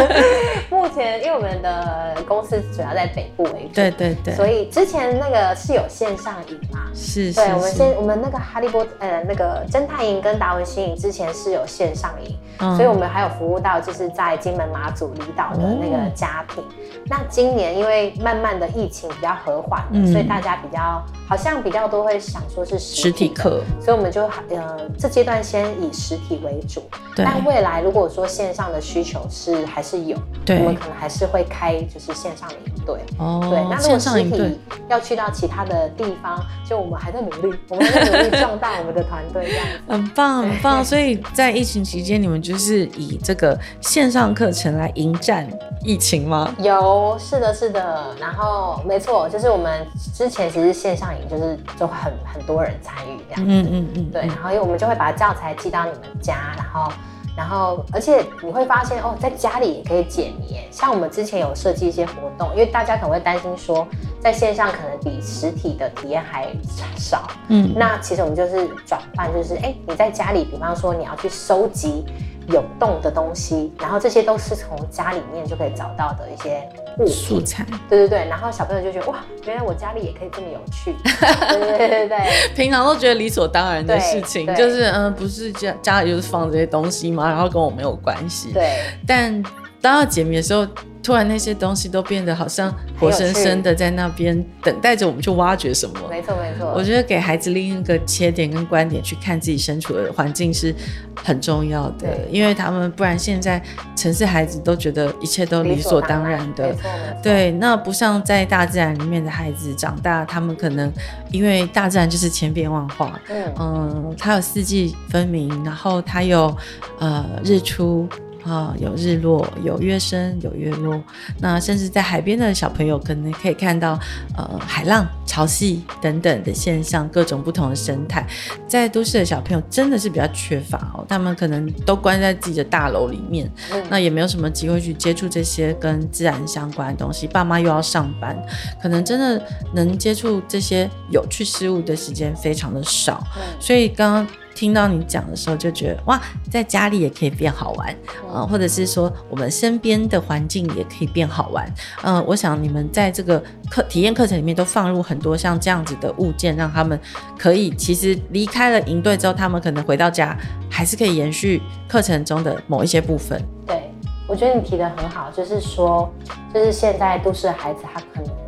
[0.70, 6.80] 目前，因为我们的公司主要在北部为主，对对对，所以之前那个是有线上营嘛？
[6.94, 16.64] 是，对，是我们先，我们那个哈利波特，呃，那个侦探营跟达文西营之前是有线上营，嗯，所以我们还有服务到就是在金门马祖离岛的那个家庭。
[16.66, 26.82] 嗯，那今年因为慢慢的疫情比较和缓，嗯，所以大家比较好像比较多会想说是实体课，所以我们就呃这阶段先以实体为主，
[27.14, 33.00] 对，但未来如果说线上的需求是还是有，对，我们可能还是会开就是线上的营队。
[33.18, 40.84] 哦，对，那如果实体要去到其他的地方，就我们还在努力，我们还在努力 壮大我们的团队，这样很棒很棒。
[40.84, 45.48] 所以在疫情期间，你们就是以这个线上课程来迎战
[45.82, 46.54] 疫情吗？
[46.58, 48.14] 有，是的，是的。
[48.20, 54.22] 然后没错，就是我们之前其实线上营就是就很很多人参与这样子，嗯嗯嗯，对。
[54.22, 56.92] 然后因为我们就会把教材寄到你们家，然后。
[57.36, 60.56] 然后，而且你会发现哦，在家里也可以解谜。
[60.70, 63.86] 像我们之前有设计一些活动，因为大家可能会担心说，
[64.20, 66.48] 在线上可能比实体的体验还
[66.96, 67.28] 少。
[67.48, 72.04] 嗯，那其实我们就是转换，就是哎，你在家里，比方说你要去收集。
[72.48, 77.64] 有动的东西，然后这些都是从家里面就可以找到的一些物素材。
[77.88, 80.94] 对对对，然后小朋友就觉得哇，原来我家里也可以这么有趣。
[81.02, 82.18] 对 对对对对，
[82.54, 87.28] 平常都觉得理所当然的事情，就是嗯、呃，不是家家里就是放这些东西吗？
[87.28, 88.52] 然后跟我没有关系。
[88.52, 89.42] 对，但
[89.80, 90.66] 当要解谜的时候。
[91.04, 95.94] 突然那些东西都变得好像活生生的在那边等待着我们去挖掘什么。
[96.08, 96.72] 没错没错。
[96.74, 100.74] 我觉得给孩子另一个切点跟观点去看自己身处的环境是
[101.22, 103.62] 很重要的，因为他们不然现在
[103.94, 106.74] 城市孩子都觉得一切都理所当然的。
[107.22, 110.90] 对，那不像在大自然里面的孩子长大，他们可能
[111.30, 113.20] 因为大自然就是千变万化。
[113.28, 116.56] 嗯嗯，它有四季分明，然后它有
[116.98, 118.08] 呃日出。
[118.44, 121.02] 啊、哦，有日落，有月升，有月落。
[121.40, 123.98] 那甚至在海边的小朋友，可能可以看到，
[124.36, 128.26] 呃，海浪、潮汐等等的现象，各种不同的生态。
[128.68, 137.26] 在都市的小朋友真的是比较缺乏哦，他们可能都关在自己的大楼里面，嗯、那也没有什么机会去接触这些跟自然相关的东西。
[137.26, 138.36] 爸妈又要上班，
[138.82, 143.26] 可能真的能接触这些有趣事物的时间非常的少。
[143.36, 144.26] 嗯、所以刚刚。
[144.54, 147.94] 听到你讲的时候，就觉得哇，在家里也可以变好玩，
[148.32, 151.70] 啊、或者是说我们身边的环境也可以变好玩，
[152.02, 156.98] 嗯、我想你们在这个课体验课程里面都放入很多像这样子的物件，让他们
[157.38, 160.36] 可以其实离开了营队之后，他们可能回到家
[160.70, 163.42] 还是可以延续课程中的某一些部分。
[163.66, 163.90] 对，
[164.28, 166.12] 我觉得你提得很好，就是说，
[166.52, 168.43] 就是现在都市孩子他可能。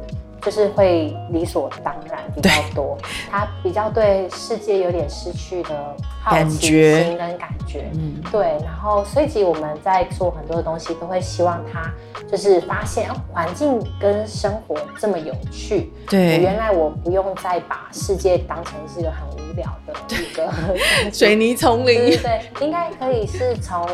[0.47, 2.97] 就是会理所当然比较多，
[3.29, 8.57] 他比较对世界有点失去的好奇心跟感觉，嗯，对。
[8.65, 11.93] 然后，所以其实我们在做很多的东西，都会希望他
[12.31, 15.91] 就是发现环境跟生活这么有趣。
[16.09, 20.49] 对，原来我不用再把世界当成是一个很无聊的一个
[21.13, 22.11] 水泥丛林。
[22.11, 23.85] 对，对，应该可以是从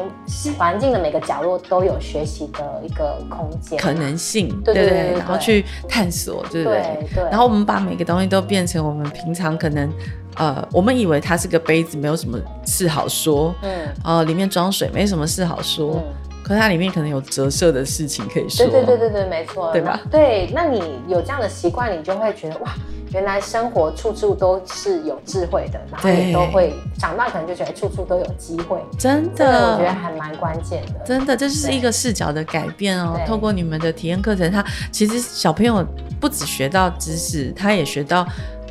[0.59, 6.42] 环境的每个角落都有学习的一个空间，可能性，对对对，对，然后去探索。
[6.51, 9.91] 对对，对，然后我们把每个东西都变成我们平常可能，
[10.37, 16.03] 呃，我们以为它是个杯子，没有什么事好说，嗯，呃，里面装水没什么事好说，嗯，
[16.43, 20.01] 可是它里面可能有折射的事情可以说，对对对对对，没错，对吧？
[20.11, 22.73] 对，那你有这样的习惯，你就会觉得哇。
[23.15, 28.79] 原来生活处处都是有智慧的，然后也都会长大，可能就觉得处处都有机会。
[28.99, 31.05] 真的，我觉得还蛮关键的。
[31.05, 33.21] 真的，这就是一个视角的改变哦。
[33.27, 35.87] 透过你们的体验课程，它其实小朋友
[36.23, 38.25] 不只学到知识，他也学到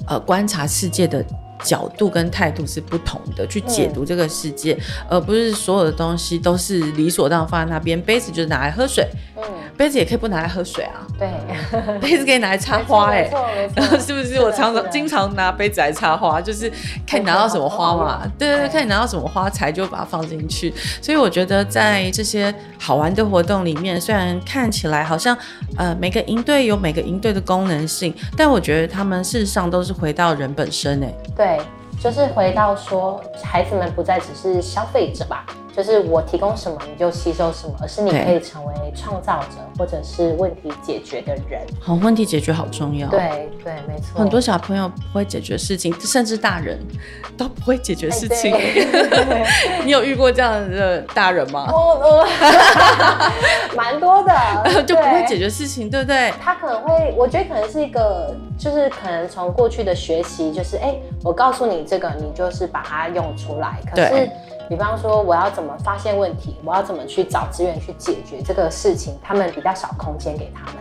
[0.08, 1.24] 呃观察世界的
[1.62, 4.76] 角度跟态度是不同的，去解读这个世界，
[5.10, 8.02] 而不是所有的东西都是理所当然放在那边。
[8.02, 9.06] 杯子就是拿来喝水。
[9.82, 11.28] 杯子也可以不拿来喝水啊，对，
[12.00, 13.48] 杯子可以拿来插花，欸，哎，没错，
[13.82, 14.40] 没错， 是不是？
[14.40, 16.72] 我常常经常拿杯子来插花，就是
[17.08, 18.48] 看你拿到什么花嘛， 对。
[18.50, 20.72] 对对，看你拿到什么花材就把它放进去。
[21.02, 25.36] 所以我觉得在这些好玩的活动里面，虽然看起来好像
[25.80, 31.60] 呃每个营队有每个营队的功能性，但我觉得他们事实上都是回到人本身，哎，对，
[32.00, 35.44] 就是回到说孩子们不再只是消费者吧。
[35.76, 41.62] 就是我提供什么你就吸收什么，而是你可以成为创造者或者是问题解决的人。
[41.80, 43.08] 好，问题解决好重要。
[43.10, 44.20] 对对，没错。
[44.20, 46.78] 很多小朋友不会解决事情，甚至大人
[47.38, 48.54] 都不会解决事情。
[49.86, 51.68] 你有遇过这样的大人吗？
[51.72, 52.28] 我我
[53.76, 56.34] 蛮多的，就不会解决事情，对不对？
[56.42, 63.80] 他可能会，我觉得可能是一个，就是可能从过去的学习，就是哎，我告诉你这个，你就是把它用出来。
[63.90, 64.30] 可是。
[64.70, 66.56] 比方说，我要怎么发现问题？
[66.64, 69.18] 我要怎么去找资源去解决这个事情？
[69.22, 70.76] 他们比较少空间给他们，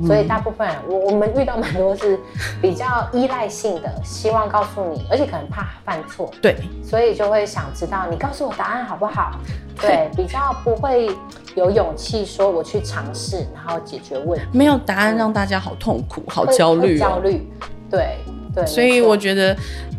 [0.00, 2.18] 嗯、所以大部分人，我我们遇到蛮多是
[2.62, 9.38] 比较依赖性的，希望告诉你，而且可能怕犯错，对，所以就会想知道你告诉我答案好不好？
[9.78, 11.10] 对，比较不会
[11.54, 14.46] 有勇气说我去尝试，然后解决问题。
[14.52, 17.46] 没有答案让大家好痛苦，好焦虑、哦，焦虑，
[17.90, 18.16] 对
[18.54, 18.64] 对。
[18.64, 19.54] 所以我觉得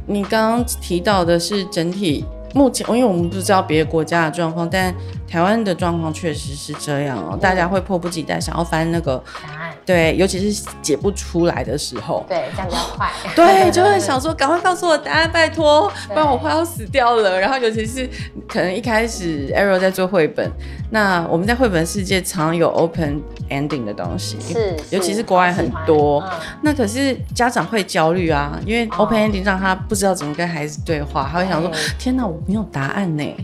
[0.07, 2.25] 你刚刚提到的是整体。
[2.55, 4.95] 目前，因为我们不知道别的国家的状况，但
[5.35, 7.37] 台湾的状况确实是这样哦、喔。
[7.37, 13.11] 大家会迫不及待想要翻那个答案，对，尤其是解不出来的时候，对，这样比较快。
[13.35, 17.37] 对，就会想说，赶快告诉我答案，拜托，不然我快要死掉了。
[17.37, 18.09] 然后，尤其是
[18.47, 20.49] 可能一开始 Arrow 在做绘本，
[20.89, 26.21] 那我们在绘本世界常有 open ending 的东西，是，尤其是国外很多。
[26.21, 31.69] 嗯、那可是家长会焦虑啊，因为 open ending 让他不知道怎么跟孩子对话，他会想说：
[31.99, 33.35] 天哪，我没有答案呢。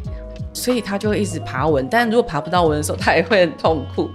[0.53, 4.09] 所以他就会一直爬文，但如果爬不到文的时候，他也会很痛苦。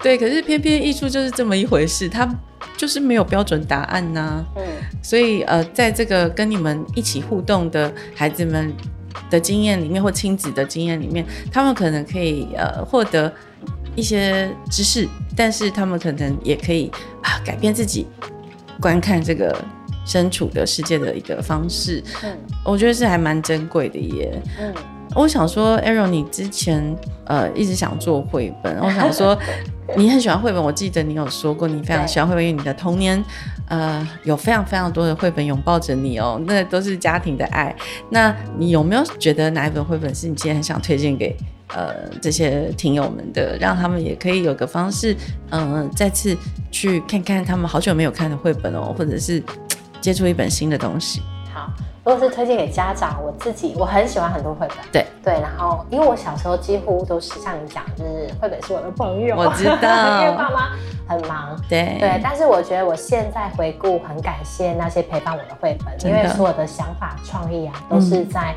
[0.00, 2.28] 对，对，可是偏偏艺术就是这么一回事，他
[2.76, 4.46] 就是没有标准答案呐、啊。
[4.56, 4.62] 嗯，
[5.02, 8.72] 所以呃，在这个跟你们一起互动的孩子们
[9.30, 13.30] 的经验里面，或亲子的经验里面，他们可能可以呃获得
[13.94, 16.90] 一些知识，但是他们可能也可以
[17.22, 18.06] 啊改变自己
[18.80, 19.54] 观看这个
[20.06, 22.02] 身处的世界的一个方式。
[22.22, 24.42] 嗯，我觉得是还蛮珍贵的耶。
[24.58, 24.72] 嗯。
[25.14, 26.82] 我想说，Ariel，你之前
[27.24, 28.78] 呃一直想做绘本。
[28.80, 29.38] 我想说，
[29.96, 33.22] 你很喜欢绘本，我记得你有说过你非常喜欢绘本，因为你的童年
[33.68, 37.74] 呃有非常非常多的绘本拥抱着你哦，那都是家庭的爱。
[38.10, 41.36] 那你有没有觉得哪一本绘本是你今天很想推荐给
[41.74, 45.14] 呃这些听友们的，让他们也可以有个方式，
[45.50, 46.36] 嗯、呃，再次
[46.70, 49.42] 去看看他们好久没有看的绘本哦，或者是
[50.00, 51.20] 接触一本新的东西。
[52.04, 52.10] 好。
[52.10, 55.06] 如果是推荐给家长，我自己我很喜欢很多绘本，对。
[55.24, 60.70] 对，然后因为我小时候几乎都是像你讲，就是绘本是我的朋友，我知道， 因为爸妈
[61.06, 61.96] 很忙，对。
[62.00, 68.52] 对，但是我觉得我现在回顾很感谢那些陪伴我的绘本，因为所有的想法创意啊都是在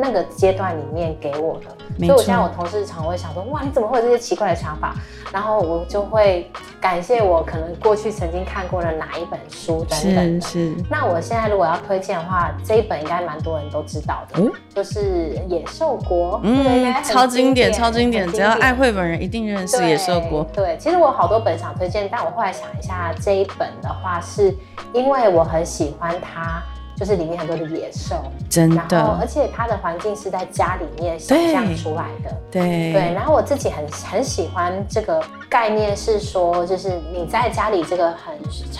[0.00, 1.66] 那个阶段里面给我的。
[1.68, 4.94] 嗯所以，我现在我同事常会想说，哇，你怎么会有这些奇怪的想法？
[5.30, 10.40] 然后我就会感谢我可能过去曾经看过的哪一本书等等。
[10.40, 10.74] 是。
[10.88, 14.40] 那我现在如果要推荐的话，这一本应该蛮多人都知道的，
[14.74, 16.38] 就是《野兽国》。
[16.42, 20.42] 嗯，超经典，超经典，只要爱绘本人一定认识《野兽国》。
[20.54, 24.56] 对，其实我好多本想推荐，但我后来想一下，这一本的话，是
[24.94, 26.62] 因为我很喜欢它。
[27.00, 28.14] 就是里面很多的野兽，
[28.50, 33.14] 真的，而且它的环境是在家里面想象出来的，对对。
[33.14, 38.34] 然后我自己很很喜欢这个概念，是说，就是你在家里这个很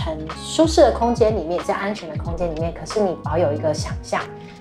[0.05, 4.21] 很舒适的空间里面，在安全的空间里面，可是你保有一个想象，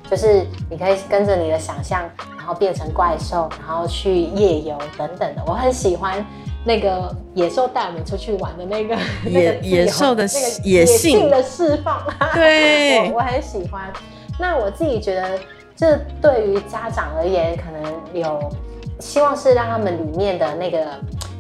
[0.10, 5.44] 就是你可以跟着你的想象，然后变成怪兽，然后去夜游等等的。
[5.46, 6.26] 我很喜欢。
[6.66, 8.96] 那个野兽带我们出去玩的那个
[9.26, 12.02] 野野兽的那个野性的释放，
[12.36, 13.92] 对，我我很喜欢。
[14.38, 15.40] 那我自己觉得，
[15.76, 18.52] 这对于家长而言，可能有
[19.00, 20.86] 希望是让他们里面的那个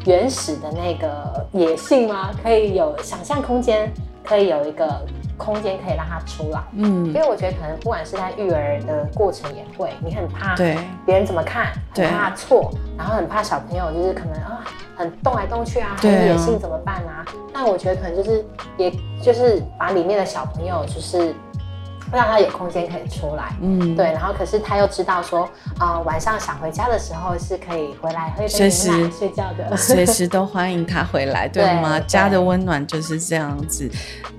[0.05, 2.31] 原始的那个野性吗？
[2.41, 3.91] 可以有想象空间，
[4.23, 5.05] 可以有一个。
[5.39, 14.63] 空间可以让他出来，嗯，因为我觉得可能不管是在育儿的过程也会，你很怕对别人怎么看，很怕错，然后很怕小朋友就是可能啊
[14.95, 17.25] 很动来动去啊，很野性怎么办啊？
[17.51, 18.45] 那我觉得可能就是
[18.77, 18.91] 也
[19.23, 21.33] 就是把里面的小朋友就是。
[22.11, 25.43] 让他有空间可以出来，嗯，对，然后可是他又知道说，
[25.77, 31.99] 啊、呃，晚上想回家的时候是可以回来喝一杯牛奶睡觉的，随时都欢迎他回来， 对吗？
[31.99, 32.05] 对。
[32.07, 33.89] 家的温暖就是这样子，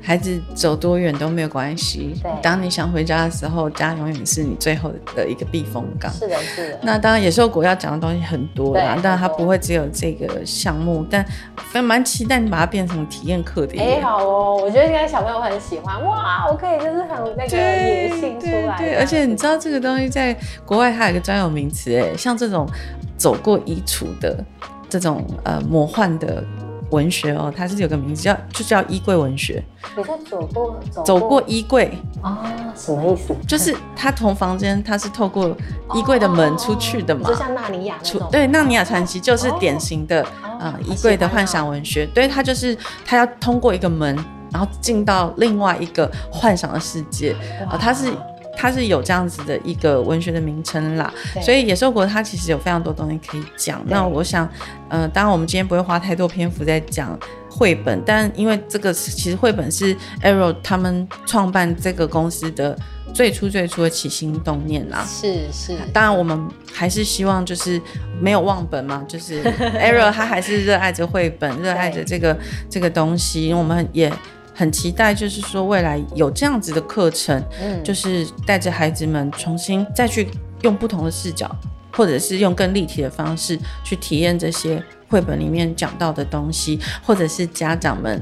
[0.02, 2.18] 孩子走多远都没有关系。
[2.22, 6.10] 对，当你想回家的时候，家永远是你最后的一个避风港。
[6.12, 6.78] 是的，是的。
[6.82, 11.24] 那当然，野兽国要讲的东西很多啦，当然它不会只有这个项目，但
[11.70, 13.78] 非蛮期待你把它变成体验课的。
[13.78, 16.04] 哎、欸，好哦，我觉得应该小朋友很喜欢。
[16.04, 17.59] 哇，我可以就是很那个。
[17.60, 22.68] 对对对，而且你知道这个东西在国外它有一个专有名词哎，像这种
[23.16, 24.44] 走过衣橱的
[24.88, 26.42] 这种呃魔幻的
[26.90, 29.62] 文学哦，它是有个名字叫就叫衣柜文学。
[29.96, 31.92] 你说走过走过衣柜
[32.22, 32.36] 哦，
[32.74, 33.34] 什么意思？
[33.46, 35.56] 就是他从房间，他是透过
[35.94, 38.28] 衣柜的门出去的嘛，就像纳尼亚那种。
[38.32, 40.26] 对，纳尼亚传奇就是典型的
[40.58, 42.04] 呃衣柜的幻想文学。
[42.06, 44.18] 对，他就是他要通过一个门，
[44.52, 47.34] 然后进到另外一个幻想的世界
[47.68, 48.12] 啊，他是。
[48.56, 53.82] 它是有这样子的一个文学的名称啦，所以野兽国它其实有非常多东西可以讲。
[53.86, 54.46] 那我想，
[54.90, 62.76] 呃，当然我们今天不会花太多篇幅在讲绘本，但因为这个其实绘本是 Arrow 他们创办这个公司的
[63.14, 65.06] 最初最初的起心动念啦。
[65.08, 67.80] 是是，当然我们还是希望就是
[68.20, 72.36] 没有忘本嘛，就是 Arrow 他还是热爱着绘本，热爱着这个
[72.68, 74.12] 这个东西，我们也。
[74.60, 80.28] 很期待，就是说未来有这样子的课程，嗯，就是带着孩子们重新再去
[80.60, 81.50] 用不同的视角，
[81.94, 88.20] 或者是用更立体的方式去体验这些绘本里面讲到的东西，或者是家长们。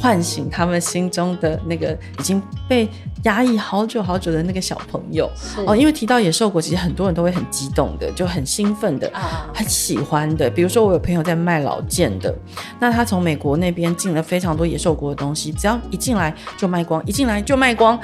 [0.00, 2.88] 唤醒他们心中的那个已经被
[3.24, 5.30] 压抑好久好久的那个小朋友
[5.66, 9.12] 哦，因为提到野兽国，其实很多人都会很激动的，就很兴奋的，
[9.54, 10.48] 很喜欢的。
[10.48, 12.34] 比如说，我有朋友在卖老件的，
[12.80, 18.00] 那他从美国那边进了非常多野兽国的东西，只要一进来就卖光，一进来就卖光，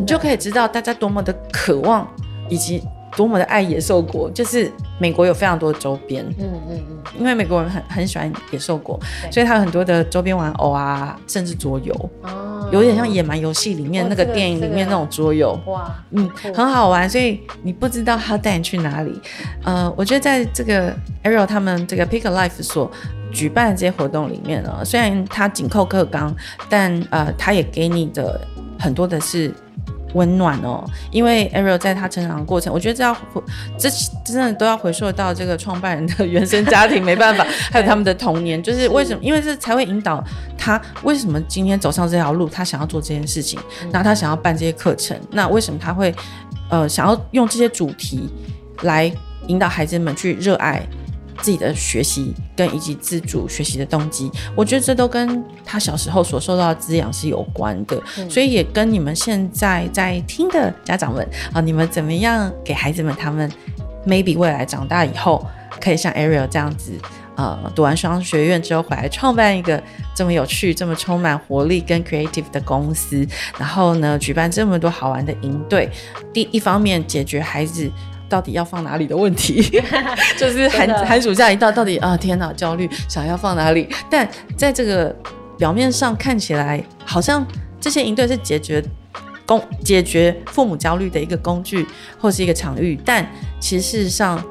[0.00, 2.08] 你就可以知道大家多么的渴望
[2.48, 2.82] 以及。
[3.16, 8.98] 多么的爱野兽国，就是美国有非常多的周边，嗯嗯嗯，因为美国人很很喜欢野兽国，
[9.30, 19.20] 所以他有很多的周边玩偶啊，甚至桌游，哦，有点像野蛮游戏里面那个电影里面那种桌游，哇，嗯，很好玩，所以你不知道他带你去哪里，
[19.62, 20.92] 呃，我觉得在这个
[21.22, 22.90] Arrow 他们这个 Pick a Life 所
[23.32, 26.34] 举办的这些活动里面呢，虽然它紧扣课纲，
[26.68, 28.40] 但呃，他也给你的
[28.78, 29.54] 很多的是。
[30.14, 33.16] 温暖哦，因为 Ariel 在他成长的过程，我觉得这要，
[33.78, 33.88] 这
[34.24, 39.22] 真的都要回溯到这个创办人的原生家庭，没办法， 还有他们的童年，就是为什么？
[39.22, 40.22] 因为这才会引导
[40.56, 43.60] 他为什么今天走上这条路，他想要做这件事情，
[43.92, 46.14] 那他想要办这些课程，那为什么他会
[46.70, 48.28] 呃想要用这些主题
[48.82, 49.12] 来
[49.48, 50.82] 引导孩子们去热爱？
[51.40, 63.50] 自己的学习跟以及自主学习的动机，我觉得这都跟他小时候所受到的滋养是有关的，嗯、所以也跟你们现在在听的家长们啊，你们怎么样给孩子们，他们
[64.06, 65.44] maybe 未来长大以后
[65.80, 66.92] 可以像 Ariel 这样子，
[67.36, 69.82] 呃，读完双学院之后回来创办一个
[70.14, 73.26] 这么有趣、这么充满活力跟 creative 的公司，
[73.58, 75.90] 然后呢，举办这么多好玩的营队，
[76.32, 77.90] 第一方面解决孩子。
[78.28, 79.62] 到底要放哪里的问题，
[80.38, 83.88] 就是寒寒暑假一到，到底啊，天哪，焦虑，想要放哪里？
[84.10, 85.14] 但在这个
[85.58, 87.46] 表面上看起来，好像
[87.80, 88.82] 这些营队是解决
[89.46, 91.86] 工解决父母焦虑的一个工具
[92.18, 93.26] 或是一个场域，但
[93.60, 94.42] 其实事实上，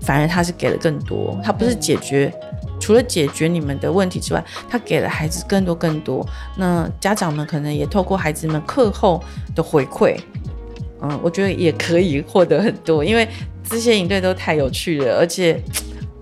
[0.00, 2.32] 反而他是给了更多，他不是解决，
[2.80, 6.26] 除了解决你们的问题之外，他给了孩子更多更多。
[6.56, 9.22] 那家长们可能也透过孩子们课后
[9.54, 10.16] 的回馈。
[11.02, 13.26] 嗯，我觉得也可以获得很多，因为
[13.68, 15.60] 这些营队都太有趣了，而且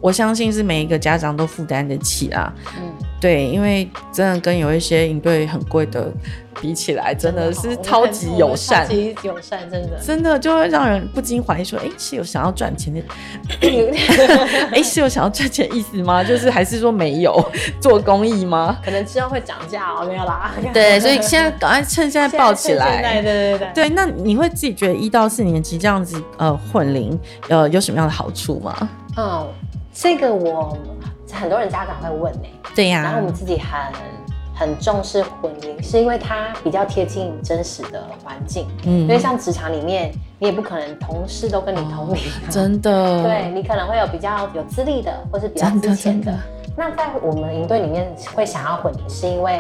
[0.01, 2.53] 我相信是每一个家长都负担得起啊。
[3.21, 6.11] 对，因为真的跟有一些营队很贵的
[6.61, 13.01] 比起来，真的是超级友善，超级友善，真的，真的就会让人不禁怀疑说，哎、欸，是有想要赚钱的，
[13.61, 16.25] 哎、欸，是有想要赚钱意思吗？
[16.25, 17.45] 就是还是说没有
[17.81, 18.79] 做公益吗？
[18.83, 20.53] 可能之后会涨价哦，没有啦。
[20.73, 23.03] 对，所以现在赶快趁现在抱起来。
[23.03, 23.71] 对对对对。
[23.75, 27.18] 对，那你会自己觉得一到四年级这样子呃混龄
[27.49, 28.89] 呃有什么样的好处吗？
[29.16, 29.47] 嗯，
[29.93, 30.79] 这个我
[31.33, 32.74] 很多人家长会问呢、欸。
[32.74, 33.03] 对呀、啊。
[33.03, 33.93] 然后我们自己很。
[34.53, 38.68] 很重视混龄，是因为它比较贴近真实的环境。
[38.85, 43.22] 嗯，因为像职场里面，你也不可能同事都跟你同龄、哦，真的。
[43.22, 46.39] 对，你可能会有比较有资历的，或是比较资浅的。
[46.76, 49.59] 那在我们营队里面会想要混龄，是因为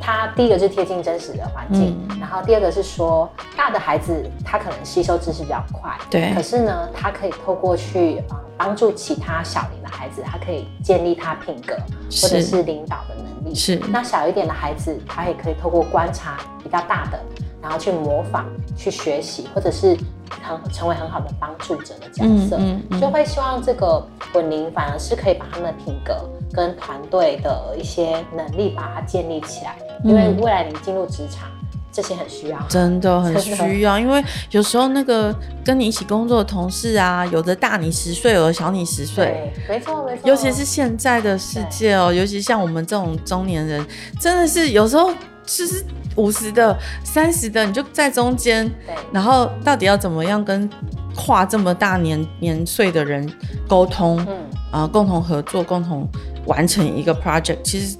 [0.00, 6.32] 它第一个是贴近真实的环境，嗯、然后第二个是说大的孩子他可能吸收知识比较快，对。
[6.34, 11.74] 可是呢，他可以透过去啊帮助其他小龄的孩子，他可以建立他品格
[12.22, 13.54] 或者是领导的能力。
[13.54, 17.20] 是，那小一点的孩子，他也可以透过观察比较大的，
[17.62, 18.46] 然后去模仿、
[18.76, 19.96] 去学习，或者是
[20.42, 31.48] 很成为很好的帮助者的角色，嗯嗯嗯、就会希望这个稳龄反而是可以把他们的品格跟团队的一些能力把它建立起来，因为未来你进入职场。
[31.92, 35.34] 这些很需要，真的很需要，因为有时候那个
[35.64, 40.20] 跟你一起工作的同事啊，有的大你十岁，有的小你十岁，没错没错。
[40.22, 43.84] 尤其是现在的世界哦，尤其像我们这种中年人，
[44.20, 45.10] 真的是有时候
[45.58, 45.84] 就是
[46.16, 50.68] 五十的、三十的，你就在中间，对，然后到底要怎么样跟
[51.14, 53.30] 跨这么大年年岁的人
[53.68, 54.18] 沟通？
[54.28, 54.36] 嗯。
[54.72, 56.08] 啊、呃，共同合作，共同
[56.46, 57.96] 完成一个 project，其实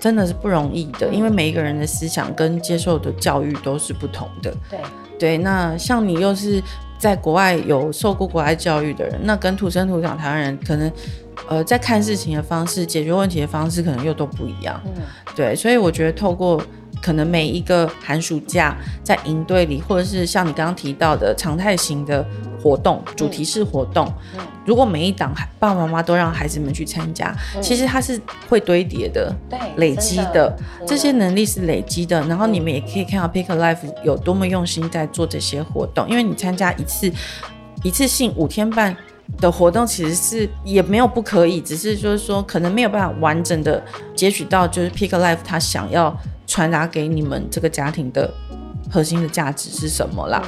[0.00, 4.50] 真的是不容易的，因为每一个人的思想跟接受的教育都是不同的。
[4.70, 4.78] 对
[5.18, 6.62] 对，那像你又是
[6.98, 10.90] 在国外有受过国外教育的人，那跟土生土长台湾人可能，
[11.46, 14.80] 呃，在看事情的方式、解决问题的方式，可能又都不一样。
[14.86, 15.02] 嗯，
[15.36, 16.58] 对，所以我觉得透过。
[17.04, 22.26] 可能每一个寒暑假在营队里，或者是像你刚刚提到的常态型的
[22.62, 24.10] 活动、主题式活动，
[24.64, 32.22] 如果每一档爸爸妈妈都让孩子们去参加，嗯、其实它是会堆叠的，对，累积的，的这些能力是累积的。
[32.22, 37.12] 然后你们也可以看到 Pick Life 有多么用心在做这些活动，因为你参加一次
[37.82, 38.96] 一次性五天半
[39.38, 43.84] 的活动，其实是也没有不可以，只是就是说可能没有办法完整的
[44.16, 46.16] 截取到，就是 Pick Life 他想要。
[46.46, 48.32] 传达给你们这个家庭的
[48.90, 50.42] 核心的价值是什么啦？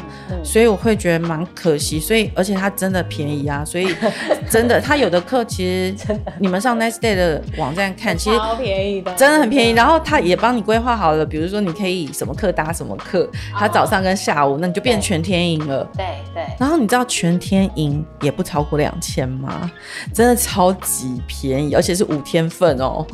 [0.44, 1.98] 所以我会觉得蛮可惜。
[1.98, 3.88] 所以而且它真的便宜啊，所以
[4.48, 5.94] 真的，它有的课其实
[6.38, 9.72] 你们上 Next Day 的网站看，其实超便宜的，真的很便宜。
[9.72, 15.82] 然后他也帮你规划好了，比如说你可以什么课搭什么课，他早上跟下午，那你就变全天营了。
[15.96, 16.44] 对对。
[16.60, 19.68] 然后你知道全天营也不超过两千吗？
[20.12, 23.04] 真的超级便宜，而且是五天份哦。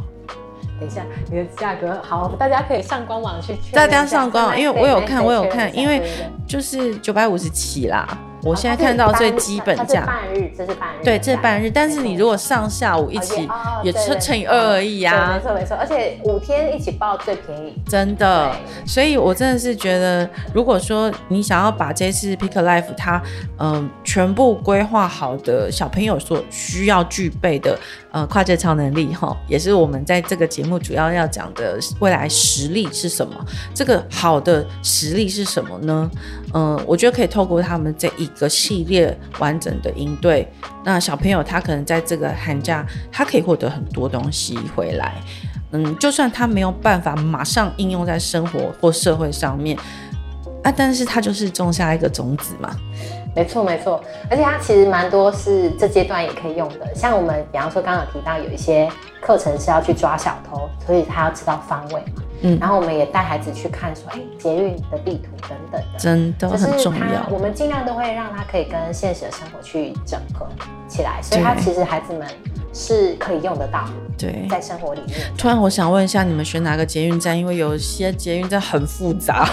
[0.82, 3.54] 等一下，你的价格好，大家可以上官网去。
[3.72, 6.02] 大家上官网，因为我有看，我有看，因为
[6.44, 8.06] 就是九百五十起啦。
[8.44, 11.70] 我现在看到最基本价，半日，这是半日，对，这是半日。
[11.70, 13.48] 但是你如果上下午一起，
[13.84, 15.38] 也是乘以二而已啊。
[15.38, 18.50] 没错没错，而且五天一起报最便宜，真的。
[18.84, 23.22] 所以我真的是觉得，如果说你想要把这次 Pick Life 它
[23.60, 27.78] 嗯全部规划好的小朋友所需要具备的
[28.12, 33.34] 呃跨界超能力哈，也是我们在这个节目主要要讲的未来实力是什么？
[33.74, 36.10] 这个好的实力是什么呢？
[36.54, 40.46] 嗯，我觉得可以透过他们这一个系列完整的应对，
[40.84, 45.14] 那小朋友他可能在这个寒假，他可以获得很多东西回来。
[45.70, 49.74] 嗯，就算他没有办法马上应用在生活或社会上面，
[50.62, 52.76] 啊，但是他就是种下一个种子嘛。
[53.34, 62.22] 没错没错，而且它其实蛮多是这阶段也可以用的，像我们比方说刚刚有提到有一些课程是要去抓小偷，所以他要知道方位嘛。
[62.44, 67.26] 嗯，然后我们也带孩子去看说，哎，捷运的地图等等的，真的很重要。
[67.30, 70.46] 我们尽量都会让他可以跟现实的生活去整合
[70.88, 72.26] 起来，所以他其实孩子们。
[72.72, 73.84] 是可以用得到，
[74.16, 75.18] 对，在生活里面。
[75.36, 77.38] 突然，我想问一下，你们选哪个捷运站？
[77.38, 79.46] 因为有些捷运站很复杂，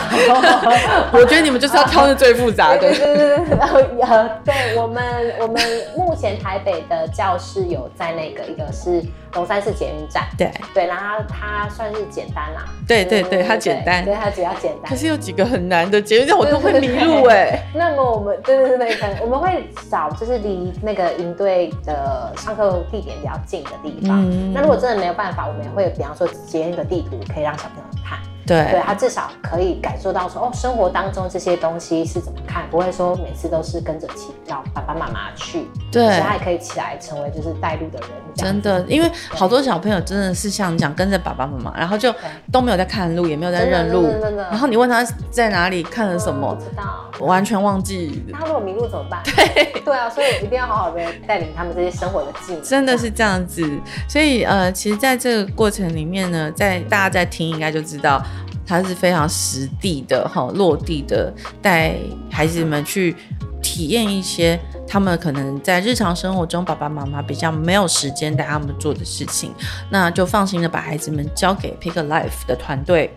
[1.11, 2.79] 我觉得你们就是要挑那最复杂的。
[2.79, 5.03] 对对对对，然后呃，对我们
[5.41, 5.61] 我们
[5.97, 9.03] 目前台北的教室有在那个一个是
[9.33, 14.89] 龙山寺捷运站，对对，然后它算是简单啦，对对对，它简单，对它比较简单。
[14.89, 17.59] 可是有几个很难的捷运站，我都会迷路哎。
[17.75, 23.08] 那么我们对对对对，我们会找就是离那个营队的上课地点。
[23.17, 28.19] 比较近的地方，嗯、那如果真的没有办法，我们也会比方说截一个地图，可以让小朋友看。
[28.47, 35.67] 对，对他至少可以感受到说，哦，生活当中这些东西是怎么看，不会说每次都是跟着起，要爸爸妈妈去。
[35.91, 38.09] 对，他也可以起来成为就是带路的人。
[38.33, 42.11] 真的，因为好多小朋友真的是像你讲，跟着爸爸妈妈，然后就
[42.51, 44.07] 都没有在看路，也没有在认路。
[44.49, 48.23] 然后你问他在哪里看了什么，不知道，完全忘记。
[48.31, 49.21] 他如果迷路怎么办？
[49.23, 52.61] 对，对啊，所以一定要好好的带领他们这些生活的技能。
[52.63, 53.63] 真的是这样子，
[54.07, 58.23] 所以呃，其实在这个过程里面呢，在大家在听应该就知道。
[58.67, 61.95] 他是非常实地的哈，落地的带
[62.29, 63.15] 孩子们去
[63.63, 69.51] 体验一些他们可能在日常生活中爸爸妈妈比较没有时间带他们做的事情，
[69.89, 73.11] 那就放心的把孩子们交给 Pick a Life 的团队。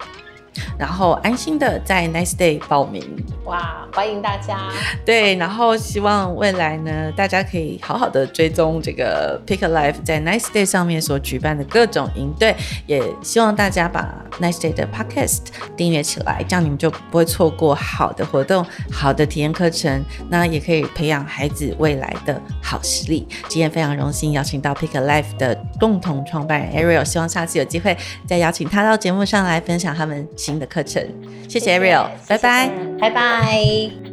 [0.79, 3.03] 然后安心的在 Nice Day 报名，
[3.45, 4.59] 哇，欢迎大家！
[5.05, 12.55] 对，然后希望未来呢，大家可以好好的追踪这个 Pick a Life 在 Nice Day 上面所举办的各种营队，
[12.87, 15.41] 也希望大家把 Nice Day 的 Podcast
[15.77, 23.27] 订阅起来，这样你们就不会错过好的活动、好的体验课程，那也可以培养孩子未来的好实力。
[23.49, 27.97] 今天非常荣幸邀请到 Pick a Life 的共同创办人 Ariel，希望下次有机会
[28.27, 30.27] 再邀请他到节目上来分享他们。
[30.43, 31.07] 新的课程，
[31.49, 32.69] 谢谢 Ariel，拜拜，
[32.99, 34.12] 拜拜。